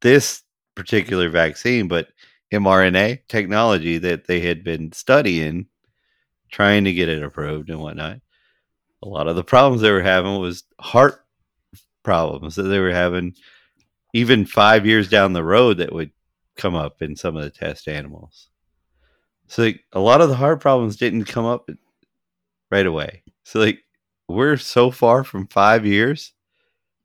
this 0.02 0.44
particular 0.76 1.30
vaccine, 1.30 1.88
but 1.88 2.10
mRNA 2.52 3.20
technology 3.28 3.98
that 4.00 4.28
they 4.28 4.40
had 4.40 4.64
been 4.64 4.92
studying, 4.92 5.68
trying 6.52 6.84
to 6.86 6.94
get 6.94 7.10
it 7.10 7.24
approved 7.24 7.70
and 7.70 7.80
whatnot. 7.80 8.20
A 9.04 9.08
lot 9.08 9.28
of 9.28 9.36
the 9.36 9.44
problems 9.44 9.82
they 9.82 9.92
were 9.92 10.02
having 10.02 10.40
was 10.40 10.64
heart 10.80 11.26
problems 12.04 12.56
that 12.56 12.64
they 12.64 12.80
were 12.80 12.92
having 12.92 13.36
even 14.14 14.46
five 14.46 14.86
years 14.86 15.10
down 15.10 15.34
the 15.34 15.44
road 15.44 15.78
that 15.78 15.94
would 15.94 16.12
come 16.56 16.76
up 16.76 17.02
in 17.02 17.16
some 17.16 17.36
of 17.36 17.44
the 17.44 17.50
test 17.50 17.88
animals. 17.88 18.50
So 19.48 19.64
like, 19.64 19.84
a 19.94 20.00
lot 20.00 20.22
of 20.22 20.30
the 20.30 20.36
heart 20.36 20.62
problems 20.62 20.98
didn't 20.98 21.26
come 21.26 21.46
up 21.46 21.70
right 22.72 22.86
away. 22.86 23.24
So 23.44 23.60
like 23.60 23.80
we're 24.28 24.58
so 24.58 24.92
far 24.92 25.24
from 25.24 25.48
five 25.48 25.86
years. 25.86 26.34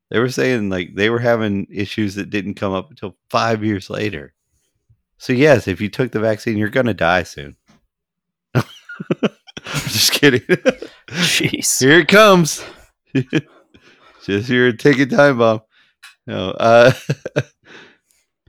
They 0.09 0.19
were 0.19 0.29
saying 0.29 0.69
like 0.69 0.95
they 0.95 1.09
were 1.09 1.19
having 1.19 1.67
issues 1.69 2.15
that 2.15 2.29
didn't 2.29 2.55
come 2.55 2.73
up 2.73 2.89
until 2.89 3.15
five 3.29 3.63
years 3.63 3.89
later. 3.89 4.33
So 5.17 5.33
yes, 5.33 5.67
if 5.67 5.81
you 5.81 5.89
took 5.89 6.11
the 6.11 6.19
vaccine, 6.19 6.57
you're 6.57 6.69
gonna 6.69 6.93
die 6.93 7.23
soon. 7.23 7.57
I'm 8.55 8.63
just 9.63 10.13
kidding. 10.13 10.41
Jeez. 11.09 11.79
Here 11.79 11.99
it 11.99 12.07
comes. 12.07 12.63
just 14.25 14.49
your 14.49 14.71
ticking 14.73 15.09
time 15.09 15.37
bomb. 15.37 15.61
No, 16.25 16.51
uh, 16.51 16.91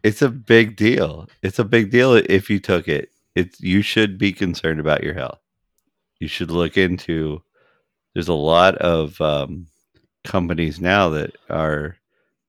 it's 0.02 0.22
a 0.22 0.28
big 0.28 0.76
deal. 0.76 1.28
It's 1.42 1.58
a 1.58 1.64
big 1.64 1.90
deal 1.90 2.14
if 2.14 2.48
you 2.48 2.58
took 2.58 2.88
it. 2.88 3.10
It's 3.34 3.60
you 3.60 3.82
should 3.82 4.18
be 4.18 4.32
concerned 4.32 4.80
about 4.80 5.02
your 5.02 5.14
health. 5.14 5.40
You 6.18 6.28
should 6.28 6.50
look 6.50 6.76
into. 6.76 7.42
There's 8.14 8.28
a 8.28 8.34
lot 8.34 8.76
of 8.76 9.20
um, 9.20 9.66
companies 10.24 10.80
now 10.80 11.08
that 11.10 11.36
are 11.48 11.96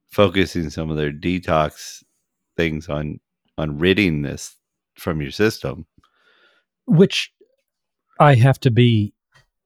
focusing 0.10 0.70
some 0.70 0.90
of 0.90 0.98
their 0.98 1.12
detox 1.12 2.04
things 2.58 2.90
on 2.90 3.20
on 3.58 3.78
ridding 3.78 4.22
this 4.22 4.56
from 4.96 5.22
your 5.22 5.32
system. 5.32 5.86
Which 6.86 7.32
I 8.20 8.36
have 8.36 8.60
to 8.62 8.72
be 8.72 9.14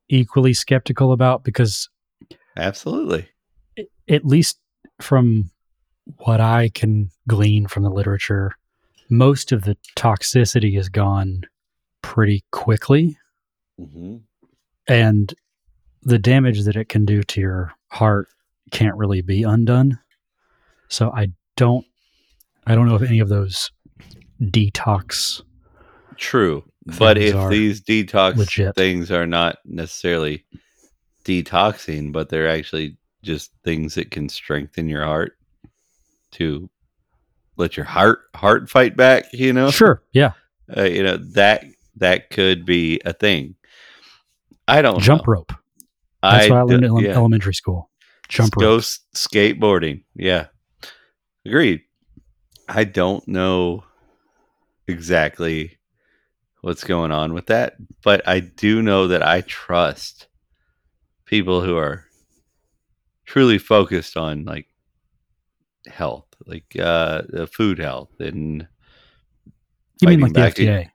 equally 0.10 0.54
skeptical 0.54 1.12
about 1.12 1.44
because 1.44 1.90
Absolutely. 2.58 3.28
at 4.10 4.26
least 4.26 4.60
from 5.02 5.52
what 6.18 6.40
I 6.40 6.70
can 6.70 7.10
glean 7.28 7.68
from 7.68 7.84
the 7.84 7.90
literature, 7.90 8.56
most 9.10 9.52
of 9.52 9.64
the 9.64 9.78
toxicity 9.96 10.78
is 10.78 10.90
gone 10.90 11.44
pretty 12.02 12.44
quickly. 12.52 13.18
Mm-hmm. 13.80 14.18
And 14.88 15.34
the 16.06 16.20
damage 16.20 16.64
that 16.64 16.76
it 16.76 16.88
can 16.88 17.04
do 17.06 17.24
to 17.24 17.42
your 17.42 17.74
heart 17.90 18.28
can't 18.72 18.96
really 18.96 19.22
be 19.22 19.44
undone. 19.44 20.00
So 20.88 21.12
I 21.12 21.30
don't 21.58 21.86
I 22.68 22.76
don't 22.76 22.88
know 22.88 22.96
if 22.96 23.02
any 23.02 23.20
of 23.20 23.30
those 23.30 23.72
detox 24.42 25.42
True. 26.18 26.64
But 26.86 27.18
if 27.18 27.50
these 27.50 27.82
detox 27.82 28.38
legit. 28.38 28.76
things 28.76 29.12
are 29.12 29.26
not 29.26 29.58
necessarily 29.66 30.46
detoxing, 31.26 32.12
but 32.14 32.30
they're 32.30 32.48
actually 32.50 32.96
just 33.24 33.52
things 33.64 33.96
that 33.96 34.12
can 34.12 34.30
strengthen 34.30 34.88
your 34.88 35.04
heart, 35.04 35.34
to 36.34 36.70
let 37.58 37.76
your 37.76 37.86
heart 37.88 38.20
heart 38.36 38.70
fight 38.70 38.96
back. 38.96 39.26
You 39.34 39.52
know, 39.52 39.72
Sure. 39.72 40.02
Yeah. 40.12 40.34
uh, 40.78 40.84
you 40.84 41.02
know 41.02 41.18
that 41.18 41.66
that 41.98 42.30
could 42.30 42.66
be 42.66 43.02
a 43.04 43.14
thing. 43.14 43.56
I 44.68 44.82
don't 44.84 45.00
Jump 45.02 45.26
know. 45.28 45.34
rope. 45.34 45.54
That's 46.32 46.50
what 46.50 46.60
I 46.60 46.62
learned 46.64 46.86
in 46.86 46.96
yeah. 46.98 47.12
elementary 47.12 47.54
school. 47.54 47.90
Jump 48.28 48.56
Go 48.56 48.78
skateboarding. 48.78 50.04
Yeah, 50.16 50.48
agreed. 51.46 51.82
I 52.68 52.84
don't 52.84 53.28
know 53.28 53.84
exactly 54.88 55.78
what's 56.62 56.84
going 56.84 57.12
on 57.12 57.34
with 57.34 57.48
that, 57.48 57.76
but 58.04 58.28
I 58.28 58.40
do 58.40 58.82
know 58.82 59.08
that 59.08 59.22
I 59.22 59.42
trust 59.42 60.28
people 61.26 61.62
who 61.62 61.78
are 61.78 62.06
truly 63.26 63.58
focused 63.58 64.18
on 64.18 64.46
like 64.46 64.68
health, 65.88 66.28
like 66.48 66.76
uh, 66.80 67.24
the 67.30 67.48
food 67.48 67.78
health 67.78 68.20
and 68.20 68.68
You 70.02 70.08
mean 70.08 70.20
fighting 70.20 70.22
like 70.22 70.34
the 70.34 70.40
back 70.40 70.56
FDA? 70.56 70.92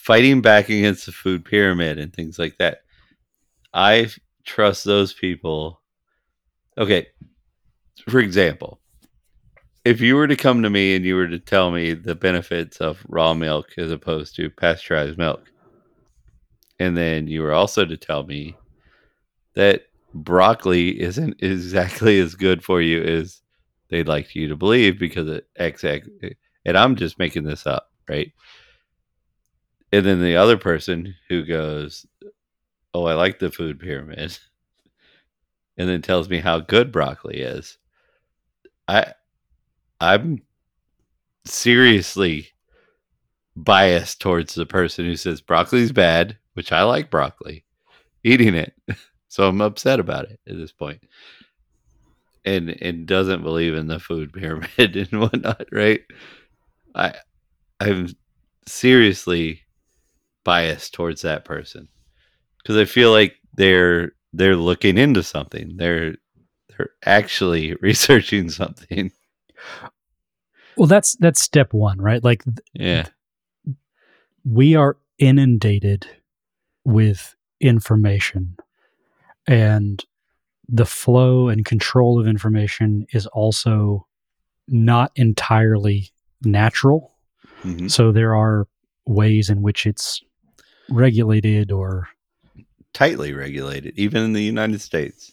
fighting 0.00 0.40
back 0.40 0.68
against 0.68 1.06
the 1.06 1.12
food 1.12 1.44
pyramid 1.44 1.98
and 1.98 2.12
things 2.12 2.38
like 2.38 2.56
that. 2.58 2.78
I 3.72 4.10
trust 4.44 4.84
those 4.84 5.12
people. 5.12 5.80
Okay. 6.78 7.08
For 8.08 8.20
example, 8.20 8.80
if 9.84 10.00
you 10.00 10.16
were 10.16 10.28
to 10.28 10.36
come 10.36 10.62
to 10.62 10.70
me 10.70 10.94
and 10.94 11.04
you 11.04 11.16
were 11.16 11.28
to 11.28 11.38
tell 11.38 11.70
me 11.70 11.94
the 11.94 12.14
benefits 12.14 12.78
of 12.78 13.04
raw 13.08 13.34
milk 13.34 13.70
as 13.76 13.90
opposed 13.90 14.36
to 14.36 14.50
pasteurized 14.50 15.18
milk, 15.18 15.50
and 16.78 16.96
then 16.96 17.26
you 17.26 17.42
were 17.42 17.52
also 17.52 17.84
to 17.84 17.96
tell 17.96 18.24
me 18.24 18.56
that 19.54 19.84
broccoli 20.14 21.00
isn't 21.00 21.36
exactly 21.42 22.18
as 22.18 22.34
good 22.34 22.64
for 22.64 22.80
you 22.80 23.02
as 23.02 23.42
they'd 23.88 24.08
like 24.08 24.34
you 24.34 24.48
to 24.48 24.56
believe 24.56 24.98
because 24.98 25.40
X, 25.56 25.84
X, 25.84 26.08
and 26.64 26.78
I'm 26.78 26.96
just 26.96 27.18
making 27.18 27.44
this 27.44 27.66
up, 27.66 27.90
right? 28.08 28.32
and 29.92 30.06
then 30.06 30.20
the 30.22 30.36
other 30.36 30.56
person 30.56 31.14
who 31.28 31.44
goes, 31.44 32.06
"Oh, 32.94 33.04
I 33.04 33.14
like 33.14 33.38
the 33.38 33.50
food 33.50 33.80
pyramid," 33.80 34.38
and 35.76 35.88
then 35.88 36.02
tells 36.02 36.28
me 36.28 36.38
how 36.38 36.60
good 36.60 36.92
broccoli 36.92 37.40
is. 37.40 37.78
I, 38.88 39.14
I'm 40.00 40.42
seriously 41.44 42.48
biased 43.56 44.20
towards 44.20 44.54
the 44.54 44.66
person 44.66 45.04
who 45.04 45.16
says 45.16 45.40
broccoli's 45.40 45.92
bad, 45.92 46.38
which 46.54 46.72
I 46.72 46.82
like 46.82 47.10
broccoli, 47.10 47.64
eating 48.24 48.54
it, 48.54 48.74
so 49.28 49.46
I'm 49.46 49.60
upset 49.60 50.00
about 50.00 50.30
it 50.30 50.40
at 50.48 50.56
this 50.56 50.72
point, 50.72 51.02
and 52.44 52.70
and 52.82 53.06
doesn't 53.06 53.42
believe 53.42 53.74
in 53.74 53.86
the 53.86 54.00
food 54.00 54.32
pyramid 54.34 54.96
and 54.96 55.20
whatnot, 55.20 55.66
right? 55.72 56.02
I, 56.94 57.14
I'm 57.78 58.08
seriously 58.66 59.62
biased 60.44 60.94
towards 60.94 61.22
that 61.22 61.44
person 61.44 61.88
because 62.62 62.76
I 62.76 62.84
feel 62.84 63.10
like 63.10 63.36
they're 63.54 64.12
they're 64.32 64.56
looking 64.56 64.98
into 64.98 65.22
something. 65.22 65.76
They're 65.76 66.14
they're 66.68 66.90
actually 67.04 67.74
researching 67.80 68.50
something. 68.50 69.12
Well, 70.76 70.86
that's 70.86 71.16
that's 71.16 71.40
step 71.42 71.72
one, 71.74 72.00
right? 72.00 72.22
Like 72.22 72.42
Yeah, 72.72 73.06
we 74.44 74.74
are 74.74 74.96
inundated 75.18 76.06
with 76.84 77.34
information 77.60 78.56
and 79.46 80.04
the 80.68 80.86
flow 80.86 81.48
and 81.48 81.64
control 81.64 82.18
of 82.20 82.26
information 82.26 83.06
is 83.12 83.26
also 83.26 84.06
not 84.68 85.12
entirely 85.16 86.10
natural 86.42 87.14
Mhm. 87.64 87.90
so 87.90 88.12
there 88.12 88.34
are 88.34 88.66
ways 89.06 89.50
in 89.50 89.60
which 89.60 89.84
it's 89.84 90.22
regulated 90.88 91.70
or 91.70 92.08
tightly 92.92 93.32
regulated, 93.32 93.94
even 93.98 94.22
in 94.22 94.32
the 94.32 94.42
United 94.42 94.80
States. 94.80 95.32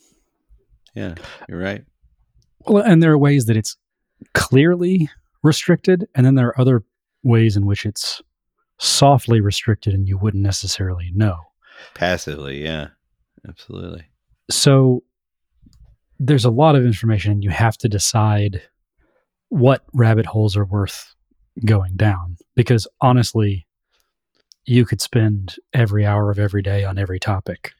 Yeah, 0.95 1.15
you're 1.47 1.59
right. 1.59 1.83
well 2.65 2.83
and 2.83 3.03
there 3.03 3.11
are 3.11 3.17
ways 3.17 3.45
that 3.45 3.55
it's 3.57 3.75
clearly 4.33 5.09
restricted 5.43 6.07
and 6.15 6.25
then 6.25 6.33
there 6.35 6.47
are 6.47 6.59
other 6.59 6.83
ways 7.23 7.55
in 7.55 7.65
which 7.67 7.85
it's 7.85 8.19
softly 8.79 9.39
restricted 9.39 9.93
and 9.93 10.07
you 10.07 10.17
wouldn't 10.17 10.41
necessarily 10.43 11.11
know 11.13 11.37
Passively, 11.93 12.63
yeah, 12.63 12.87
absolutely. 13.47 14.05
so 14.49 15.03
there's 16.19 16.45
a 16.45 16.49
lot 16.49 16.75
of 16.75 16.83
information 16.83 17.31
and 17.31 17.43
you 17.43 17.51
have 17.51 17.77
to 17.77 17.87
decide 17.87 18.63
what 19.49 19.83
rabbit 19.93 20.25
holes 20.25 20.57
are 20.57 20.65
worth 20.65 21.13
going 21.63 21.95
down 21.95 22.37
because 22.55 22.87
honestly 23.01 23.66
you 24.67 24.85
could 24.85 25.01
spend 25.01 25.55
every 25.73 26.05
hour 26.05 26.29
of 26.29 26.37
every 26.37 26.61
day 26.61 26.83
on 26.83 26.97
every 26.99 27.19
topic 27.19 27.71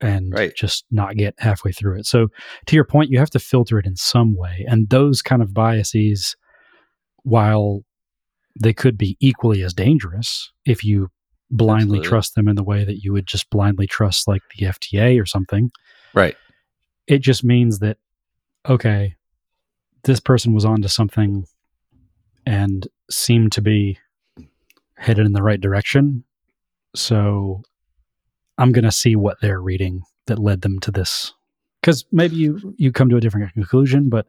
and 0.00 0.32
Right. 0.32 0.54
just 0.54 0.84
not 0.90 1.16
get 1.16 1.34
halfway 1.38 1.70
through 1.70 1.98
it 1.98 2.06
so 2.06 2.28
to 2.66 2.74
your 2.74 2.84
point 2.84 3.10
you 3.10 3.18
have 3.18 3.30
to 3.30 3.38
filter 3.38 3.78
it 3.78 3.86
in 3.86 3.94
some 3.94 4.34
way 4.36 4.64
and 4.68 4.88
those 4.90 5.22
kind 5.22 5.40
of 5.42 5.54
biases 5.54 6.34
while 7.22 7.82
they 8.60 8.72
could 8.72 8.98
be 8.98 9.16
equally 9.20 9.62
as 9.62 9.72
dangerous 9.74 10.50
if 10.64 10.82
you 10.82 11.08
blindly 11.50 11.98
Absolutely. 11.98 12.08
trust 12.08 12.34
them 12.34 12.48
in 12.48 12.56
the 12.56 12.64
way 12.64 12.84
that 12.84 12.98
you 13.04 13.12
would 13.12 13.26
just 13.26 13.48
blindly 13.50 13.86
trust 13.86 14.26
like 14.26 14.42
the 14.56 14.66
FDA 14.66 15.20
or 15.20 15.26
something 15.26 15.70
Right. 16.14 16.36
it 17.06 17.18
just 17.20 17.44
means 17.44 17.78
that 17.80 17.98
okay 18.68 19.14
this 20.04 20.20
person 20.20 20.52
was 20.54 20.64
onto 20.64 20.88
something 20.88 21.44
and 22.46 22.88
seemed 23.10 23.52
to 23.52 23.62
be 23.62 23.98
headed 24.96 25.26
in 25.26 25.32
the 25.32 25.42
right 25.42 25.60
direction 25.60 26.24
so 26.94 27.62
i'm 28.58 28.72
going 28.72 28.84
to 28.84 28.92
see 28.92 29.16
what 29.16 29.40
they're 29.40 29.60
reading 29.60 30.02
that 30.26 30.38
led 30.38 30.62
them 30.62 30.78
to 30.80 30.90
this 30.90 31.34
because 31.80 32.04
maybe 32.12 32.36
you 32.36 32.74
you 32.76 32.92
come 32.92 33.08
to 33.08 33.16
a 33.16 33.20
different 33.20 33.52
conclusion 33.52 34.08
but 34.08 34.26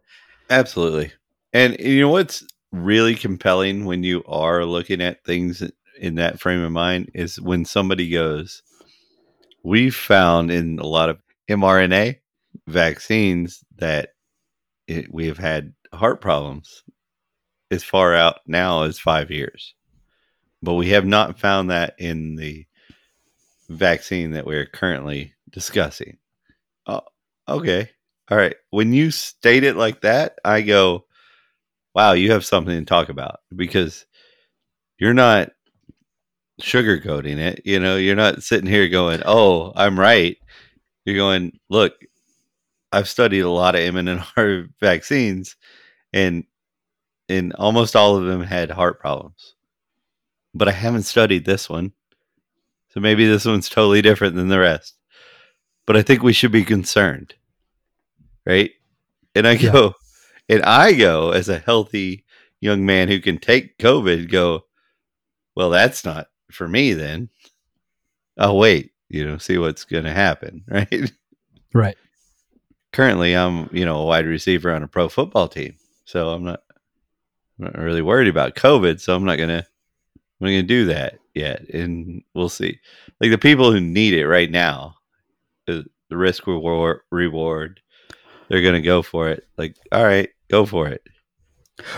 Absolutely. 0.50 1.12
And 1.54 1.78
you 1.80 2.02
know 2.02 2.10
what's 2.10 2.46
really 2.72 3.16
compelling 3.16 3.86
when 3.86 4.04
you 4.04 4.24
are 4.28 4.66
looking 4.66 5.02
at 5.02 5.24
things 5.24 5.64
in 6.00 6.16
that 6.16 6.40
frame 6.40 6.62
of 6.62 6.72
mind 6.72 7.10
is 7.14 7.40
when 7.40 7.66
somebody 7.66 8.10
goes, 8.10 8.62
We 9.64 9.90
found 9.90 10.52
in 10.52 10.80
a 10.80 10.86
lot 10.86 11.10
of 11.10 11.20
mRNA 11.50 12.20
vaccines 12.68 13.64
that 13.78 14.10
it, 14.88 15.14
we 15.14 15.28
have 15.28 15.38
had 15.38 15.74
heart 15.94 16.22
problems 16.22 16.84
as 17.72 17.84
far 17.84 18.14
out 18.14 18.42
now 18.46 18.84
as 18.84 19.00
five 19.00 19.32
years. 19.32 19.74
But 20.66 20.74
we 20.74 20.90
have 20.90 21.06
not 21.06 21.40
found 21.40 21.70
that 21.70 21.96
in 22.00 22.36
the 22.36 22.66
vaccine 23.70 24.32
that 24.32 24.46
we're 24.46 24.66
currently 24.66 25.34
discussing. 25.52 26.18
Oh, 26.88 27.02
okay. 27.48 27.90
All 28.30 28.38
right. 28.38 28.56
When 28.72 28.92
you 28.92 29.12
state 29.12 29.64
it 29.64 29.76
like 29.76 30.02
that, 30.02 30.40
I 30.44 30.62
go, 30.62 31.06
wow, 31.94 32.14
you 32.14 32.32
have 32.32 32.46
something 32.46 32.78
to 32.78 32.86
talk 32.86 33.10
about 33.10 33.40
because 33.56 34.06
you're 34.98 35.14
not 35.14 35.52
sugarcoating 36.62 37.38
it. 37.38 37.62
You 37.64 37.80
know, 37.80 37.98
you're 37.98 38.16
not 38.16 38.44
sitting 38.44 38.70
here 38.70 38.90
going, 38.90 39.22
oh, 39.26 39.72
I'm 39.76 40.00
right. 40.00 40.38
You're 41.06 41.18
going, 41.18 41.60
look, 41.70 41.94
I've 42.92 43.08
studied 43.08 43.42
a 43.42 43.50
lot 43.50 43.76
of 43.76 43.82
MNR 43.82 44.70
vaccines 44.80 45.56
and 46.12 46.44
and 47.28 47.54
almost 47.54 47.96
all 47.96 48.18
of 48.18 48.26
them 48.26 48.42
had 48.42 48.70
heart 48.70 49.00
problems. 49.00 49.55
But 50.56 50.68
I 50.70 50.72
haven't 50.72 51.04
studied 51.04 51.46
this 51.46 51.70
one. 51.70 51.92
So 52.90 53.00
maybe 53.00 53.28
this 53.28 53.46
one's 53.46 53.70
totally 53.70 54.02
different 54.02 54.36
than 54.36 54.48
the 54.48 54.60
rest. 54.60 54.96
But 55.86 55.98
I 55.98 56.02
think 56.02 56.24
we 56.24 56.34
should 56.34 56.52
be 56.52 56.64
concerned 56.64 57.36
right? 58.46 58.72
And 59.34 59.48
I 59.48 59.54
Yeah. 59.54 59.72
go, 59.72 59.96
and 60.48 60.64
I 60.64 60.94
go 60.94 61.32
as 61.32 61.50
a 61.50 61.60
healthy 61.60 62.26
young 62.62 62.86
man 62.86 63.08
who 63.08 63.20
can 63.20 63.38
take 63.38 63.78
COVID, 63.78 64.30
go, 64.30 64.66
well, 65.56 65.70
that's 65.70 66.06
not 66.06 66.28
for 66.52 66.68
me 66.68 66.94
then. 66.94 67.30
I'll 68.38 68.58
wait, 68.58 68.92
you 69.10 69.26
know, 69.26 69.38
see 69.38 69.58
what's 69.58 69.86
going 69.86 70.04
to 70.04 70.12
happen, 70.12 70.64
right? 70.70 71.12
right 71.74 71.98
Currently, 72.92 73.36
I'm, 73.36 73.70
you 73.74 73.86
know, 73.86 74.00
a 74.00 74.06
wide 74.06 74.26
receiver 74.26 74.72
on 74.72 74.84
a 74.84 74.88
pro 74.88 75.10
football 75.10 75.48
team, 75.48 75.76
so 76.06 76.30
I'm 76.30 76.44
not, 76.44 76.62
I'm 77.60 77.66
not 77.66 77.78
really 77.78 78.02
worried 78.02 78.28
about 78.28 78.56
COVID. 78.56 79.02
So 79.02 79.16
I'm 79.16 79.26
not 79.26 79.38
gonna, 79.38 79.66
I'm 80.42 80.48
not 80.48 80.52
gonna 80.52 80.64
do 80.64 80.86
that 80.86 81.20
yet, 81.34 81.70
and 81.70 82.22
we'll 82.34 82.50
see. 82.50 82.80
Like 83.22 83.32
the 83.32 83.38
people 83.38 83.72
who 83.72 83.80
need 83.80 84.14
it 84.14 84.28
right 84.28 84.52
now, 84.52 84.96
the, 85.66 85.86
the 86.10 86.18
risk 86.18 86.46
reward 86.48 87.00
reward, 87.12 87.80
they're 88.50 88.62
gonna 88.62 88.82
go 88.82 89.02
for 89.02 89.30
it. 89.30 89.48
Like, 89.58 89.76
all 89.92 90.04
right, 90.04 90.30
go 90.50 90.66
for 90.66 90.88
it. 90.88 91.02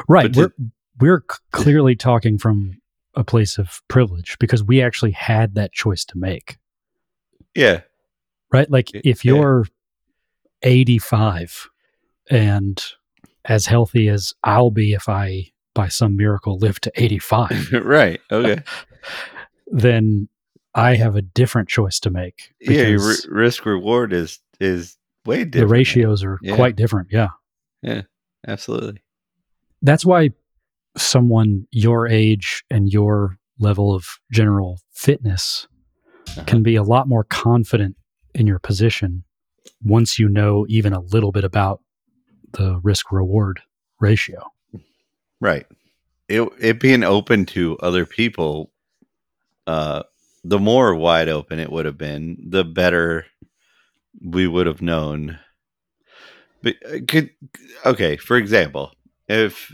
right 0.08 0.32
But 0.32 0.36
we're 0.36 0.48
to- 0.50 0.72
we're 1.00 1.24
clearly 1.52 1.96
talking 1.96 2.38
from 2.38 2.80
a 3.16 3.24
place 3.24 3.58
of 3.58 3.82
privilege 3.88 4.38
because 4.40 4.64
we 4.64 4.82
actually 4.82 5.12
had 5.12 5.56
that 5.56 5.72
choice 5.74 6.06
to 6.06 6.18
make 6.18 6.58
Yeah, 7.56 7.82
right 8.52 8.70
like 8.70 8.90
if 8.94 9.24
you're 9.26 9.66
85 10.64 11.70
and 12.30 12.84
as 13.46 13.66
healthy 13.66 14.10
as 14.10 14.34
I'll 14.44 14.72
be 14.72 14.94
if 14.94 15.08
I, 15.08 15.52
by 15.78 15.88
some 15.88 16.18
miracle, 16.18 16.58
live 16.58 16.80
to 16.82 16.92
85, 16.96 17.72
right. 17.84 18.20
Okay. 18.32 18.64
then 19.68 20.28
I 20.74 20.96
have 20.96 21.16
a 21.16 21.22
different 21.22 21.70
choice 21.70 22.00
to 22.02 22.10
make. 22.10 22.52
yeah, 22.60 22.82
your 22.88 22.98
because 23.00 23.28
risk 23.30 23.66
reward 23.66 24.12
is 24.14 24.40
is 24.60 24.98
way 25.26 25.44
different. 25.46 25.54
the 25.54 25.68
ratios 25.68 26.24
are 26.24 26.40
Yeah. 26.42 26.56
quite 26.56 26.76
different. 26.76 27.10
Yeah. 27.12 27.30
Yeah. 27.82 28.02
Absolutely. 28.48 29.02
That's 29.82 30.06
why 30.06 30.32
someone 30.98 31.68
your 31.72 32.08
age 32.08 32.64
and 32.72 32.90
your 32.92 33.38
level 33.60 33.94
of 33.94 34.20
general 34.32 34.80
fitness 34.92 35.68
Uh-huh. 36.30 36.44
can 36.46 36.64
be 36.64 36.76
a 36.76 36.84
lot 36.84 37.08
more 37.08 37.24
confident 37.24 37.96
in 38.34 38.48
your 38.48 38.60
position 38.60 39.24
once 39.84 40.18
you 40.20 40.28
know 40.28 40.66
even 40.70 40.92
a 40.94 41.00
little 41.02 41.32
bit 41.32 41.44
about 41.44 41.82
the 42.54 42.80
risk 42.84 43.12
reward 43.12 43.62
ratio. 44.00 44.40
Right. 45.40 45.66
It 46.30 46.50
it 46.60 46.80
being 46.80 47.04
open 47.04 47.46
to 47.48 47.78
other 47.80 48.06
people, 48.06 48.72
uh, 49.68 50.04
the 50.44 50.60
more 50.60 50.96
wide 50.96 51.30
open 51.30 51.60
it 51.60 51.72
would 51.72 51.86
have 51.86 51.98
been, 51.98 52.38
the 52.50 52.66
better 52.66 53.26
we 54.24 54.48
would 54.48 54.68
have 54.68 54.82
known. 54.82 55.40
But 56.64 56.76
uh, 56.86 57.00
could 57.08 57.30
okay, 57.86 58.18
for 58.18 58.38
example, 58.38 58.92
if 59.28 59.72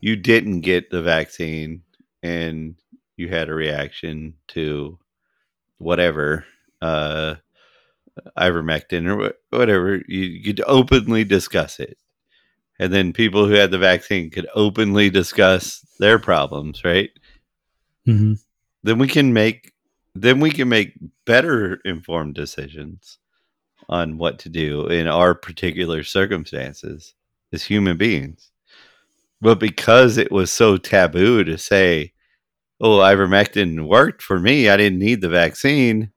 you 0.00 0.16
didn't 0.16 0.62
get 0.62 0.90
the 0.90 1.02
vaccine 1.02 1.82
and 2.22 2.76
you 3.16 3.28
had 3.28 3.48
a 3.48 3.54
reaction 3.54 4.34
to 4.48 4.98
whatever, 5.78 6.46
uh, 6.82 7.36
ivermectin 8.38 9.08
or 9.08 9.34
whatever, 9.50 9.96
you, 10.08 10.20
you 10.22 10.44
could 10.44 10.62
openly 10.66 11.24
discuss 11.24 11.80
it 11.80 11.98
and 12.78 12.92
then 12.92 13.12
people 13.12 13.46
who 13.46 13.54
had 13.54 13.70
the 13.70 13.78
vaccine 13.78 14.30
could 14.30 14.46
openly 14.54 15.10
discuss 15.10 15.84
their 15.98 16.18
problems 16.18 16.84
right? 16.84 17.10
Hmm 18.04 18.34
then 18.82 18.98
we 18.98 19.08
can 19.08 19.32
make 19.32 19.72
then 20.14 20.40
we 20.40 20.50
can 20.50 20.68
make 20.68 20.92
better 21.24 21.76
informed 21.84 22.34
decisions 22.34 23.18
on 23.88 24.18
what 24.18 24.38
to 24.38 24.48
do 24.48 24.86
in 24.88 25.08
our 25.08 25.34
particular 25.34 26.02
circumstances 26.02 27.14
as 27.52 27.64
human 27.64 27.96
beings. 27.96 28.50
But 29.40 29.58
because 29.58 30.18
it 30.18 30.30
was 30.30 30.52
so 30.52 30.76
taboo 30.76 31.44
to 31.44 31.56
say 31.56 32.12
oh 32.80 32.98
ivermectin 32.98 33.86
worked 33.86 34.22
for 34.22 34.40
me 34.40 34.68
i 34.68 34.76
didn't 34.76 34.98
need 34.98 35.20
the 35.20 35.28
vaccine 35.28 36.10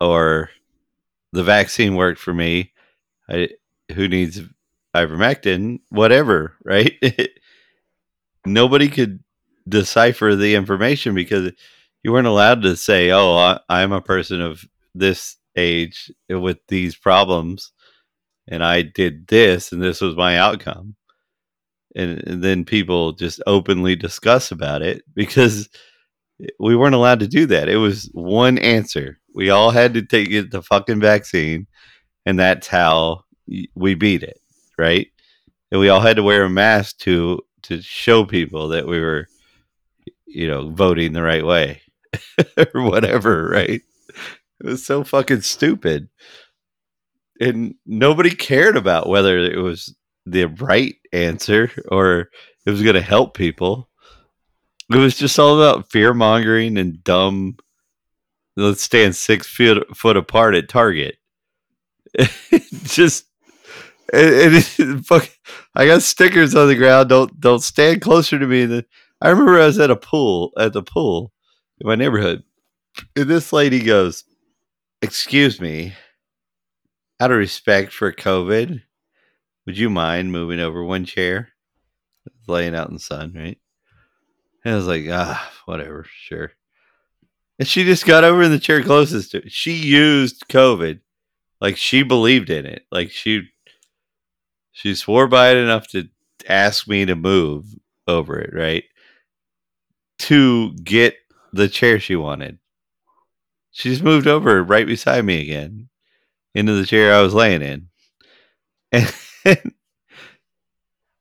or 0.00 0.50
the 1.32 1.42
vaccine 1.42 1.96
worked 1.96 2.20
for 2.20 2.34
me 2.34 2.72
I, 3.28 3.48
who 3.94 4.08
needs 4.08 4.40
ivermectin 4.96 5.80
whatever 5.90 6.54
right? 6.64 6.92
Nobody 8.46 8.88
could 8.88 9.20
decipher 9.68 10.36
the 10.36 10.54
information 10.54 11.14
because 11.14 11.52
you 12.02 12.12
weren't 12.12 12.26
allowed 12.26 12.62
to 12.62 12.76
say 12.76 13.10
oh 13.10 13.36
I, 13.36 13.58
i'm 13.68 13.92
a 13.92 14.00
person 14.00 14.40
of 14.40 14.64
this 14.94 15.36
age 15.56 16.10
with 16.28 16.58
these 16.68 16.94
problems 16.94 17.72
and 18.46 18.62
i 18.62 18.82
did 18.82 19.26
this 19.26 19.72
and 19.72 19.82
this 19.82 20.00
was 20.00 20.16
my 20.16 20.38
outcome. 20.38 20.94
And, 21.96 22.22
and 22.28 22.44
then 22.44 22.66
people 22.66 23.12
just 23.12 23.42
openly 23.46 23.96
discuss 23.96 24.50
about 24.50 24.82
it 24.82 25.02
because 25.14 25.68
we 26.60 26.76
weren't 26.76 26.94
allowed 26.94 27.20
to 27.20 27.26
do 27.26 27.46
that. 27.46 27.70
It 27.70 27.78
was 27.78 28.10
one 28.12 28.58
answer. 28.58 29.18
We 29.34 29.48
all 29.48 29.70
had 29.70 29.94
to 29.94 30.02
take 30.02 30.50
the 30.50 30.62
fucking 30.62 31.00
vaccine 31.00 31.66
and 32.26 32.38
that's 32.38 32.66
how 32.66 33.22
we 33.74 33.94
beat 33.94 34.22
it 34.22 34.38
right? 34.78 35.08
And 35.70 35.80
we 35.80 35.88
all 35.88 36.00
had 36.00 36.16
to 36.16 36.22
wear 36.22 36.44
a 36.44 36.50
mask 36.50 36.98
to 36.98 37.40
to 37.62 37.82
show 37.82 38.24
people 38.24 38.68
that 38.68 38.86
we 38.86 39.00
were 39.00 39.26
you 40.26 40.46
know 40.48 40.70
voting 40.70 41.12
the 41.12 41.22
right 41.22 41.44
way 41.44 41.82
or 42.74 42.82
whatever 42.82 43.48
right? 43.48 43.82
It 44.60 44.66
was 44.66 44.84
so 44.86 45.04
fucking 45.04 45.42
stupid. 45.42 46.08
And 47.38 47.74
nobody 47.84 48.30
cared 48.30 48.76
about 48.76 49.08
whether 49.08 49.38
it 49.38 49.58
was 49.58 49.94
the 50.24 50.44
right 50.44 50.94
answer 51.12 51.70
or 51.88 52.30
it 52.64 52.70
was 52.70 52.82
going 52.82 52.94
to 52.94 53.02
help 53.02 53.36
people. 53.36 53.90
It 54.90 54.96
was 54.96 55.16
just 55.16 55.38
all 55.38 55.60
about 55.60 55.90
fear 55.90 56.14
mongering 56.14 56.78
and 56.78 57.04
dumb 57.04 57.58
let's 58.56 58.82
stand 58.82 59.14
six 59.14 59.46
feet 59.46 59.78
foot 59.94 60.16
apart 60.16 60.54
at 60.54 60.68
target. 60.68 61.16
Just 62.84 63.26
and, 64.12 64.34
and 64.34 64.54
it, 64.56 65.04
fuck, 65.06 65.28
I 65.74 65.86
got 65.86 66.02
stickers 66.02 66.54
on 66.54 66.68
the 66.68 66.74
ground. 66.74 67.08
Don't 67.08 67.38
don't 67.40 67.62
stand 67.62 68.02
closer 68.02 68.38
to 68.38 68.46
me. 68.46 68.66
Than, 68.66 68.84
I 69.20 69.30
remember 69.30 69.60
I 69.60 69.66
was 69.66 69.78
at 69.78 69.90
a 69.90 69.96
pool 69.96 70.52
at 70.58 70.72
the 70.72 70.82
pool 70.82 71.32
in 71.80 71.88
my 71.88 71.94
neighborhood, 71.94 72.42
and 73.14 73.28
this 73.28 73.52
lady 73.52 73.82
goes, 73.82 74.24
"Excuse 75.02 75.60
me, 75.60 75.94
out 77.20 77.30
of 77.30 77.38
respect 77.38 77.92
for 77.92 78.12
COVID, 78.12 78.82
would 79.66 79.78
you 79.78 79.90
mind 79.90 80.32
moving 80.32 80.60
over 80.60 80.84
one 80.84 81.04
chair?" 81.04 81.50
Laying 82.48 82.76
out 82.76 82.88
in 82.88 82.94
the 82.94 83.00
sun, 83.00 83.32
right? 83.34 83.58
And 84.64 84.74
I 84.74 84.76
was 84.76 84.88
like, 84.88 85.04
ah, 85.08 85.52
whatever, 85.66 86.06
sure. 86.12 86.50
And 87.58 87.68
she 87.68 87.84
just 87.84 88.04
got 88.04 88.24
over 88.24 88.42
in 88.42 88.50
the 88.50 88.58
chair 88.58 88.82
closest 88.82 89.30
to. 89.30 89.48
She 89.48 89.74
used 89.74 90.48
COVID, 90.48 90.98
like 91.60 91.76
she 91.76 92.02
believed 92.02 92.50
in 92.50 92.66
it, 92.66 92.82
like 92.90 93.12
she 93.12 93.48
she 94.76 94.94
swore 94.94 95.26
by 95.26 95.52
it 95.52 95.56
enough 95.56 95.88
to 95.88 96.06
ask 96.46 96.86
me 96.86 97.06
to 97.06 97.16
move 97.16 97.64
over 98.06 98.38
it, 98.38 98.52
right? 98.52 98.84
To 100.18 100.74
get 100.74 101.16
the 101.50 101.66
chair 101.66 101.98
she 101.98 102.14
wanted. 102.14 102.58
She 103.70 103.88
just 103.88 104.02
moved 104.02 104.26
over 104.26 104.62
right 104.62 104.86
beside 104.86 105.24
me 105.24 105.40
again 105.40 105.88
into 106.54 106.74
the 106.74 106.84
chair 106.84 107.14
I 107.14 107.22
was 107.22 107.32
laying 107.32 107.62
in. 107.62 107.88
And 108.92 109.14
and, 109.46 109.72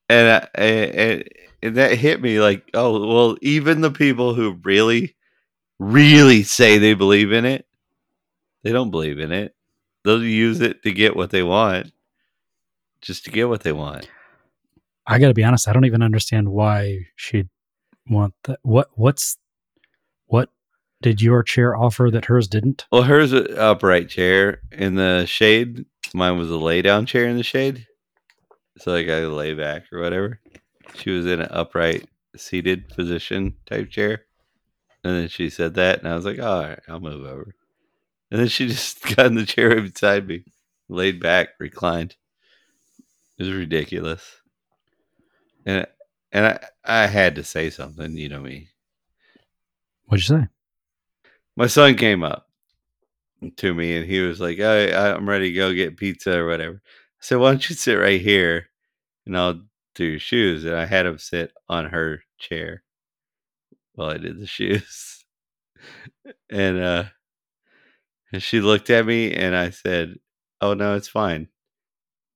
I, 0.10 0.48
and, 0.56 1.24
and 1.64 1.78
that 1.78 1.98
hit 1.98 2.22
me 2.22 2.42
like, 2.42 2.70
oh, 2.74 3.08
well, 3.08 3.38
even 3.42 3.80
the 3.80 3.90
people 3.90 4.34
who 4.34 4.60
really, 4.66 5.16
really 5.80 6.44
say 6.44 6.78
they 6.78 6.94
believe 6.94 7.32
in 7.32 7.46
it, 7.46 7.66
they 8.64 8.74
don't 8.74 8.92
believe 8.92 9.18
in 9.22 9.32
it. 9.32 9.56
They'll 10.04 10.22
use 10.22 10.60
it 10.60 10.84
to 10.84 10.92
get 10.92 11.16
what 11.16 11.30
they 11.30 11.42
want, 11.42 11.94
just 13.06 13.24
to 13.26 13.32
get 13.32 13.48
what 13.48 13.62
they 13.62 13.72
want. 13.72 14.10
I 15.08 15.20
got 15.20 15.28
to 15.28 15.34
be 15.34 15.44
honest. 15.44 15.68
I 15.68 15.74
don't 15.74 15.86
even 15.86 16.02
understand 16.02 16.50
why 16.50 17.06
she'd 17.16 17.50
want 18.10 18.34
that. 18.44 18.60
What? 18.64 18.90
What's 18.96 19.38
what? 20.26 20.50
Did 21.02 21.22
your 21.22 21.44
chair 21.44 21.76
offer 21.76 22.10
that 22.12 22.26
hers 22.26 22.48
didn't? 22.48 22.88
Well, 22.92 23.04
hers 23.04 23.32
was 23.32 23.48
an 23.48 23.58
upright 23.58 24.10
chair 24.10 24.62
in 24.72 24.96
the 24.96 25.26
shade. 25.28 25.86
Mine 26.14 26.38
was 26.38 26.50
a 26.50 26.58
lay 26.58 26.82
down 26.82 27.06
chair 27.06 27.28
in 27.28 27.38
the 27.38 27.44
shade. 27.44 27.86
So 28.80 28.92
like 28.92 29.08
I 29.08 29.26
lay 29.26 29.54
back 29.54 29.84
or 29.92 30.00
whatever. 30.02 30.42
She 30.96 31.12
was 31.12 31.26
in 31.28 31.42
an 31.42 31.48
upright 31.52 32.10
seated 32.36 32.90
position 32.90 33.56
type 33.68 33.90
chair. 33.92 34.24
And 35.04 35.16
then 35.16 35.28
she 35.28 35.52
said 35.52 35.76
that 35.76 36.00
and 36.00 36.08
I 36.08 36.16
was 36.16 36.26
like, 36.26 36.40
all 36.40 36.62
right, 36.62 36.80
I'll 36.88 37.00
move 37.00 37.26
over. 37.26 37.54
And 38.32 38.40
then 38.40 38.48
she 38.48 38.68
just 38.70 39.16
got 39.16 39.28
in 39.28 39.36
the 39.36 39.46
chair 39.46 39.80
beside 39.80 40.28
me, 40.28 40.46
laid 40.90 41.20
back, 41.20 41.50
reclined. 41.60 42.16
It 43.38 43.44
was 43.44 43.52
ridiculous. 43.52 44.42
And 45.66 45.88
and 46.32 46.46
I, 46.46 46.60
I 47.04 47.08
had 47.08 47.36
to 47.36 47.44
say 47.44 47.70
something, 47.70 48.18
you 48.18 48.30
know 48.30 48.42
me. 48.42 48.70
What'd 50.06 50.30
you 50.30 50.38
say? 50.38 50.48
my 51.56 51.68
son 51.68 51.96
came 51.96 52.24
up 52.24 52.48
to 53.58 53.74
me 53.74 53.96
and 53.98 54.06
he 54.06 54.20
was 54.20 54.40
like, 54.40 54.60
I, 54.60 55.14
I'm 55.14 55.30
ready 55.30 55.50
to 55.50 55.56
go 55.56 55.74
get 55.74 55.98
pizza 55.98 56.38
or 56.38 56.48
whatever. 56.48 56.82
I 56.84 57.22
said, 57.22 57.38
Why 57.38 57.52
don't 57.52 57.70
you 57.70 57.76
sit 57.76 57.96
right 57.96 58.22
here 58.22 58.68
and 59.26 59.38
I'll 59.38 59.62
do 59.94 60.06
your 60.06 60.20
shoes? 60.20 60.66
And 60.66 60.76
I 60.76 60.86
had 60.86 61.06
him 61.06 61.18
sit 61.18 61.52
on 61.70 61.86
her 61.86 62.24
chair 62.38 62.84
while 63.94 64.10
I 64.10 64.18
did 64.18 64.40
the 64.40 64.48
shoes. 64.48 65.24
and 66.50 66.80
uh 66.80 67.04
and 68.32 68.42
she 68.42 68.60
looked 68.60 68.90
at 68.90 69.06
me 69.06 69.34
and 69.34 69.56
I 69.56 69.70
said, 69.70 70.16
Oh 70.60 70.74
no, 70.74 70.96
it's 70.96 71.08
fine. 71.08 71.48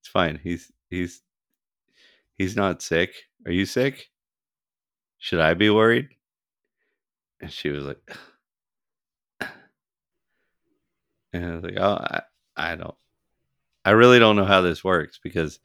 It's 0.00 0.08
fine. 0.08 0.40
He's 0.42 0.70
he's 0.90 1.22
he's 2.36 2.56
not 2.56 2.82
sick. 2.82 3.14
Are 3.46 3.52
you 3.52 3.66
sick? 3.66 4.10
Should 5.18 5.40
I 5.40 5.54
be 5.54 5.70
worried? 5.70 6.08
And 7.40 7.50
she 7.52 7.70
was 7.70 7.84
like 7.84 8.16
And 11.32 11.46
I 11.46 11.54
was 11.54 11.62
like, 11.64 11.78
oh, 11.78 11.94
I, 11.94 12.22
I 12.56 12.76
don't, 12.76 12.94
I 13.84 13.90
really 13.90 14.18
don't 14.18 14.36
know 14.36 14.44
how 14.44 14.60
this 14.62 14.82
works 14.82 15.20
because 15.22 15.60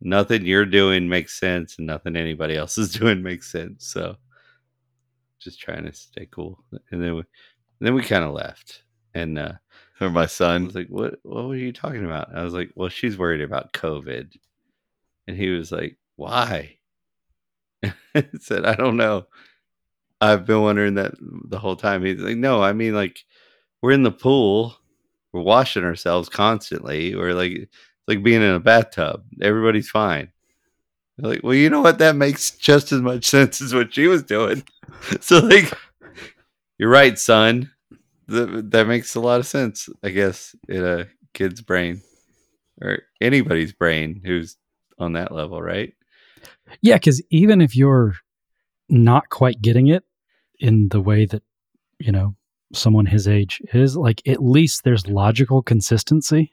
nothing 0.00 0.46
you're 0.46 0.64
doing 0.66 1.08
makes 1.08 1.38
sense 1.38 1.76
and 1.78 1.86
nothing 1.86 2.16
anybody 2.16 2.56
else 2.56 2.78
is 2.78 2.92
doing 2.98 3.22
makes 3.22 3.50
sense. 3.50 3.86
So 3.86 4.16
just 5.38 5.60
trying 5.60 5.84
to 5.84 5.92
stay 5.92 6.26
cool. 6.30 6.64
And 6.90 7.02
then 7.02 7.16
we, 7.16 7.22
then 7.80 7.94
we 7.94 8.02
kind 8.02 8.24
of 8.24 8.32
left. 8.32 8.82
And, 9.14 9.38
uh, 9.38 9.52
or 10.00 10.10
my 10.10 10.26
son 10.26 10.66
was 10.66 10.74
like, 10.74 10.88
what, 10.88 11.18
what 11.22 11.48
were 11.48 11.56
you 11.56 11.72
talking 11.72 12.04
about? 12.04 12.34
I 12.34 12.42
was 12.42 12.52
like, 12.52 12.70
well, 12.74 12.88
she's 12.88 13.16
worried 13.16 13.40
about 13.40 13.72
COVID. 13.72 14.36
And 15.26 15.36
he 15.36 15.48
was 15.48 15.72
like, 15.72 15.96
why? 16.16 16.76
I 18.14 18.26
said, 18.40 18.64
I 18.64 18.74
don't 18.74 18.96
know. 18.96 19.26
I've 20.20 20.46
been 20.46 20.62
wondering 20.62 20.94
that 20.94 21.14
the 21.20 21.58
whole 21.58 21.76
time. 21.76 22.04
He's 22.04 22.20
like, 22.20 22.36
no, 22.36 22.62
I 22.62 22.72
mean, 22.72 22.94
like, 22.94 23.24
we're 23.82 23.92
in 23.92 24.02
the 24.02 24.10
pool, 24.10 24.76
we're 25.32 25.42
washing 25.42 25.84
ourselves 25.84 26.28
constantly. 26.28 27.14
We're 27.14 27.34
like, 27.34 27.68
like 28.08 28.22
being 28.22 28.42
in 28.42 28.54
a 28.54 28.60
bathtub. 28.60 29.24
Everybody's 29.40 29.90
fine. 29.90 30.30
Like, 31.18 31.42
well, 31.42 31.54
you 31.54 31.70
know 31.70 31.80
what? 31.80 31.98
That 31.98 32.16
makes 32.16 32.50
just 32.52 32.92
as 32.92 33.00
much 33.00 33.24
sense 33.30 33.60
as 33.60 33.74
what 33.74 33.94
she 33.94 34.06
was 34.06 34.22
doing. 34.22 34.62
so, 35.20 35.38
like, 35.38 35.72
you're 36.78 36.90
right, 36.90 37.18
son. 37.18 37.70
That, 38.28 38.70
that 38.72 38.86
makes 38.88 39.14
a 39.14 39.20
lot 39.20 39.40
of 39.40 39.46
sense, 39.46 39.88
I 40.02 40.10
guess, 40.10 40.54
in 40.68 40.84
a 40.84 41.06
kid's 41.34 41.60
brain 41.60 42.02
or 42.82 42.98
anybody's 43.20 43.72
brain 43.72 44.20
who's 44.24 44.56
on 44.98 45.12
that 45.14 45.32
level, 45.32 45.62
right? 45.62 45.94
Yeah, 46.80 46.96
because 46.96 47.22
even 47.30 47.60
if 47.60 47.76
you're 47.76 48.14
not 48.88 49.28
quite 49.30 49.60
getting 49.62 49.88
it 49.88 50.04
in 50.58 50.88
the 50.88 51.00
way 51.00 51.26
that, 51.26 51.42
you 51.98 52.10
know, 52.12 52.34
someone 52.72 53.06
his 53.06 53.28
age 53.28 53.62
is, 53.72 53.96
like 53.96 54.20
at 54.26 54.42
least 54.42 54.82
there's 54.84 55.06
logical 55.06 55.62
consistency. 55.62 56.52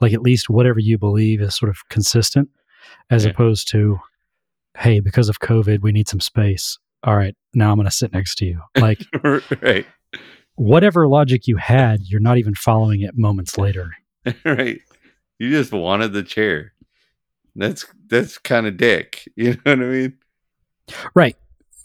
Like 0.00 0.12
at 0.12 0.20
least 0.22 0.50
whatever 0.50 0.80
you 0.80 0.98
believe 0.98 1.40
is 1.40 1.56
sort 1.56 1.70
of 1.70 1.78
consistent 1.88 2.48
as 3.10 3.24
Yeah. 3.24 3.30
opposed 3.30 3.68
to, 3.68 3.98
hey, 4.76 5.00
because 5.00 5.28
of 5.28 5.40
COVID, 5.40 5.80
we 5.80 5.92
need 5.92 6.08
some 6.08 6.20
space. 6.20 6.78
All 7.04 7.16
right, 7.16 7.34
now 7.54 7.70
I'm 7.70 7.76
going 7.76 7.88
to 7.88 7.90
sit 7.94 8.12
next 8.12 8.36
to 8.38 8.44
you. 8.46 8.60
Like 8.76 9.04
right. 9.62 9.86
Whatever 10.62 11.08
logic 11.08 11.46
you 11.46 11.56
had, 11.56 12.00
you're 12.04 12.20
not 12.20 12.38
even 12.38 12.54
following 12.54 13.00
it 13.02 13.16
moments 13.16 13.58
later. 13.58 13.90
right. 14.44 14.80
You 15.38 15.50
just 15.50 15.72
wanted 15.72 16.12
the 16.12 16.22
chair. 16.22 16.72
That's 17.56 17.84
that's 18.08 18.38
kind 18.38 18.66
of 18.66 18.76
dick. 18.76 19.24
You 19.36 19.52
know 19.52 19.60
what 19.64 19.72
I 19.80 19.84
mean? 19.84 20.18
Right. 21.14 21.36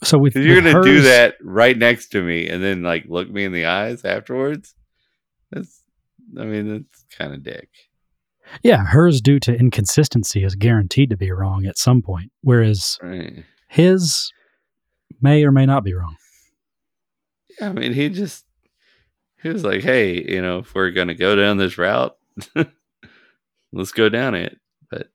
So 0.04 0.16
with 0.18 0.36
you're 0.36 0.62
with 0.62 0.72
gonna 0.72 0.84
do 0.84 1.02
that 1.02 1.34
right 1.42 1.76
next 1.76 2.08
to 2.10 2.22
me 2.22 2.48
and 2.48 2.62
then 2.62 2.82
like 2.82 3.04
look 3.08 3.28
me 3.28 3.44
in 3.44 3.52
the 3.52 3.64
eyes 3.66 4.04
afterwards. 4.04 4.74
That's 5.50 5.82
I 6.38 6.44
mean 6.44 6.68
that's 6.68 7.04
kind 7.16 7.34
of 7.34 7.42
dick. 7.42 7.68
Yeah, 8.62 8.84
hers 8.86 9.20
due 9.20 9.40
to 9.40 9.54
inconsistency 9.54 10.42
is 10.44 10.54
guaranteed 10.54 11.10
to 11.10 11.16
be 11.18 11.30
wrong 11.32 11.66
at 11.66 11.76
some 11.76 12.00
point, 12.00 12.30
whereas 12.42 12.98
Right. 13.02 13.44
his 13.68 14.32
may 15.20 15.44
or 15.44 15.52
may 15.52 15.66
not 15.66 15.84
be 15.84 15.92
wrong. 15.94 16.16
Yeah, 17.60 17.70
I 17.70 17.72
mean 17.72 17.92
he 17.92 18.08
just 18.08 18.44
he 19.42 19.48
was 19.48 19.64
like, 19.64 19.82
hey, 19.82 20.22
you 20.22 20.42
know, 20.42 20.58
if 20.58 20.74
we're 20.74 20.90
gonna 20.90 21.14
go 21.14 21.36
down 21.36 21.56
this 21.56 21.78
route, 21.78 22.16
let's 23.72 23.92
go 23.92 24.08
down 24.08 24.34
it. 24.34 24.58
But 24.90 25.08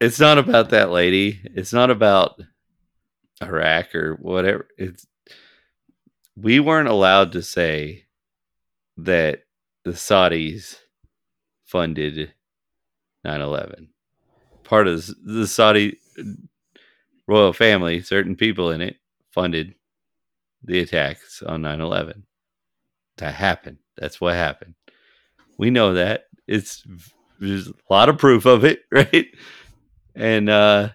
it's 0.00 0.20
not 0.20 0.38
about 0.38 0.70
that 0.70 0.90
lady. 0.90 1.40
It's 1.44 1.72
not 1.72 1.90
about 1.90 2.40
Iraq 3.42 3.94
or 3.94 4.14
whatever. 4.14 4.68
It's 4.78 5.06
we 6.36 6.60
weren't 6.60 6.88
allowed 6.88 7.32
to 7.32 7.42
say 7.42 8.04
that 8.98 9.42
the 9.84 9.92
Saudis 9.92 10.76
funded 11.64 12.32
9/11. 13.26 13.88
Part 14.64 14.86
of 14.86 15.06
the 15.24 15.46
Saudi 15.46 15.98
royal 17.26 17.52
family, 17.52 18.02
certain 18.02 18.36
people 18.36 18.70
in 18.70 18.80
it 18.80 18.96
funded 19.32 19.74
the 20.62 20.80
attacks 20.80 21.42
on 21.42 21.62
9/11. 21.62 22.25
That 23.18 23.34
happen. 23.34 23.78
That's 23.96 24.20
what 24.20 24.34
happened. 24.34 24.74
We 25.58 25.70
know 25.70 25.94
that. 25.94 26.24
It's 26.46 26.86
there's 27.40 27.68
a 27.68 27.72
lot 27.90 28.08
of 28.08 28.18
proof 28.18 28.46
of 28.46 28.64
it, 28.64 28.80
right? 28.90 29.26
And 30.14 30.48
uh 30.48 30.90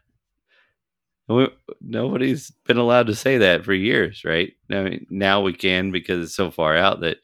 we, 1.27 1.47
nobody's 1.79 2.51
been 2.65 2.77
allowed 2.77 3.07
to 3.07 3.15
say 3.15 3.37
that 3.39 3.63
for 3.63 3.73
years, 3.73 4.23
right? 4.25 4.53
I 4.69 4.81
mean, 4.81 5.07
now 5.09 5.41
we 5.41 5.53
can 5.53 5.91
because 5.91 6.25
it's 6.25 6.35
so 6.35 6.51
far 6.51 6.75
out 6.75 7.01
that 7.01 7.17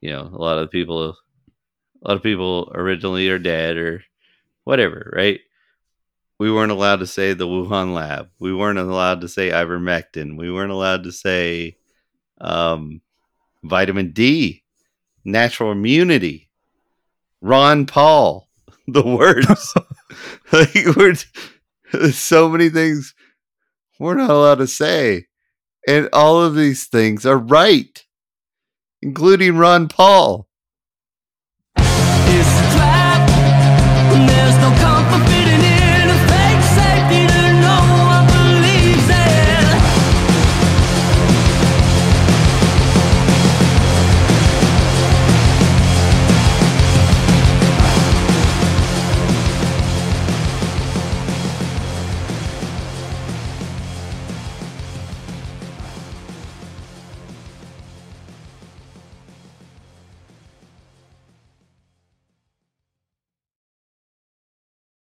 you 0.00 0.10
know 0.10 0.22
a 0.22 0.40
lot 0.40 0.58
of 0.58 0.70
people, 0.70 1.10
a 1.10 2.08
lot 2.08 2.16
of 2.16 2.22
people 2.22 2.72
originally 2.74 3.28
are 3.28 3.38
dead 3.38 3.76
or 3.76 4.02
whatever, 4.64 5.12
right? 5.14 5.40
We 6.38 6.50
weren't 6.50 6.72
allowed 6.72 7.00
to 7.00 7.06
say 7.06 7.34
the 7.34 7.46
Wuhan 7.46 7.94
lab. 7.94 8.30
We 8.38 8.52
weren't 8.54 8.78
allowed 8.78 9.20
to 9.20 9.28
say 9.28 9.50
ivermectin. 9.50 10.36
We 10.36 10.50
weren't 10.50 10.72
allowed 10.72 11.04
to 11.04 11.12
say 11.12 11.76
um, 12.40 13.00
vitamin 13.62 14.12
D, 14.12 14.62
natural 15.24 15.72
immunity, 15.72 16.50
Ron 17.40 17.86
Paul, 17.86 18.48
the 18.86 19.02
words. 19.02 19.74
like 20.52 20.74
we're 20.96 21.14
there's 21.92 22.18
so 22.18 22.48
many 22.48 22.68
things 22.68 23.14
we're 23.98 24.14
not 24.14 24.30
allowed 24.30 24.56
to 24.56 24.66
say. 24.66 25.26
And 25.86 26.08
all 26.12 26.40
of 26.40 26.54
these 26.54 26.86
things 26.86 27.26
are 27.26 27.38
right, 27.38 28.04
including 29.00 29.56
Ron 29.56 29.88
Paul. 29.88 30.48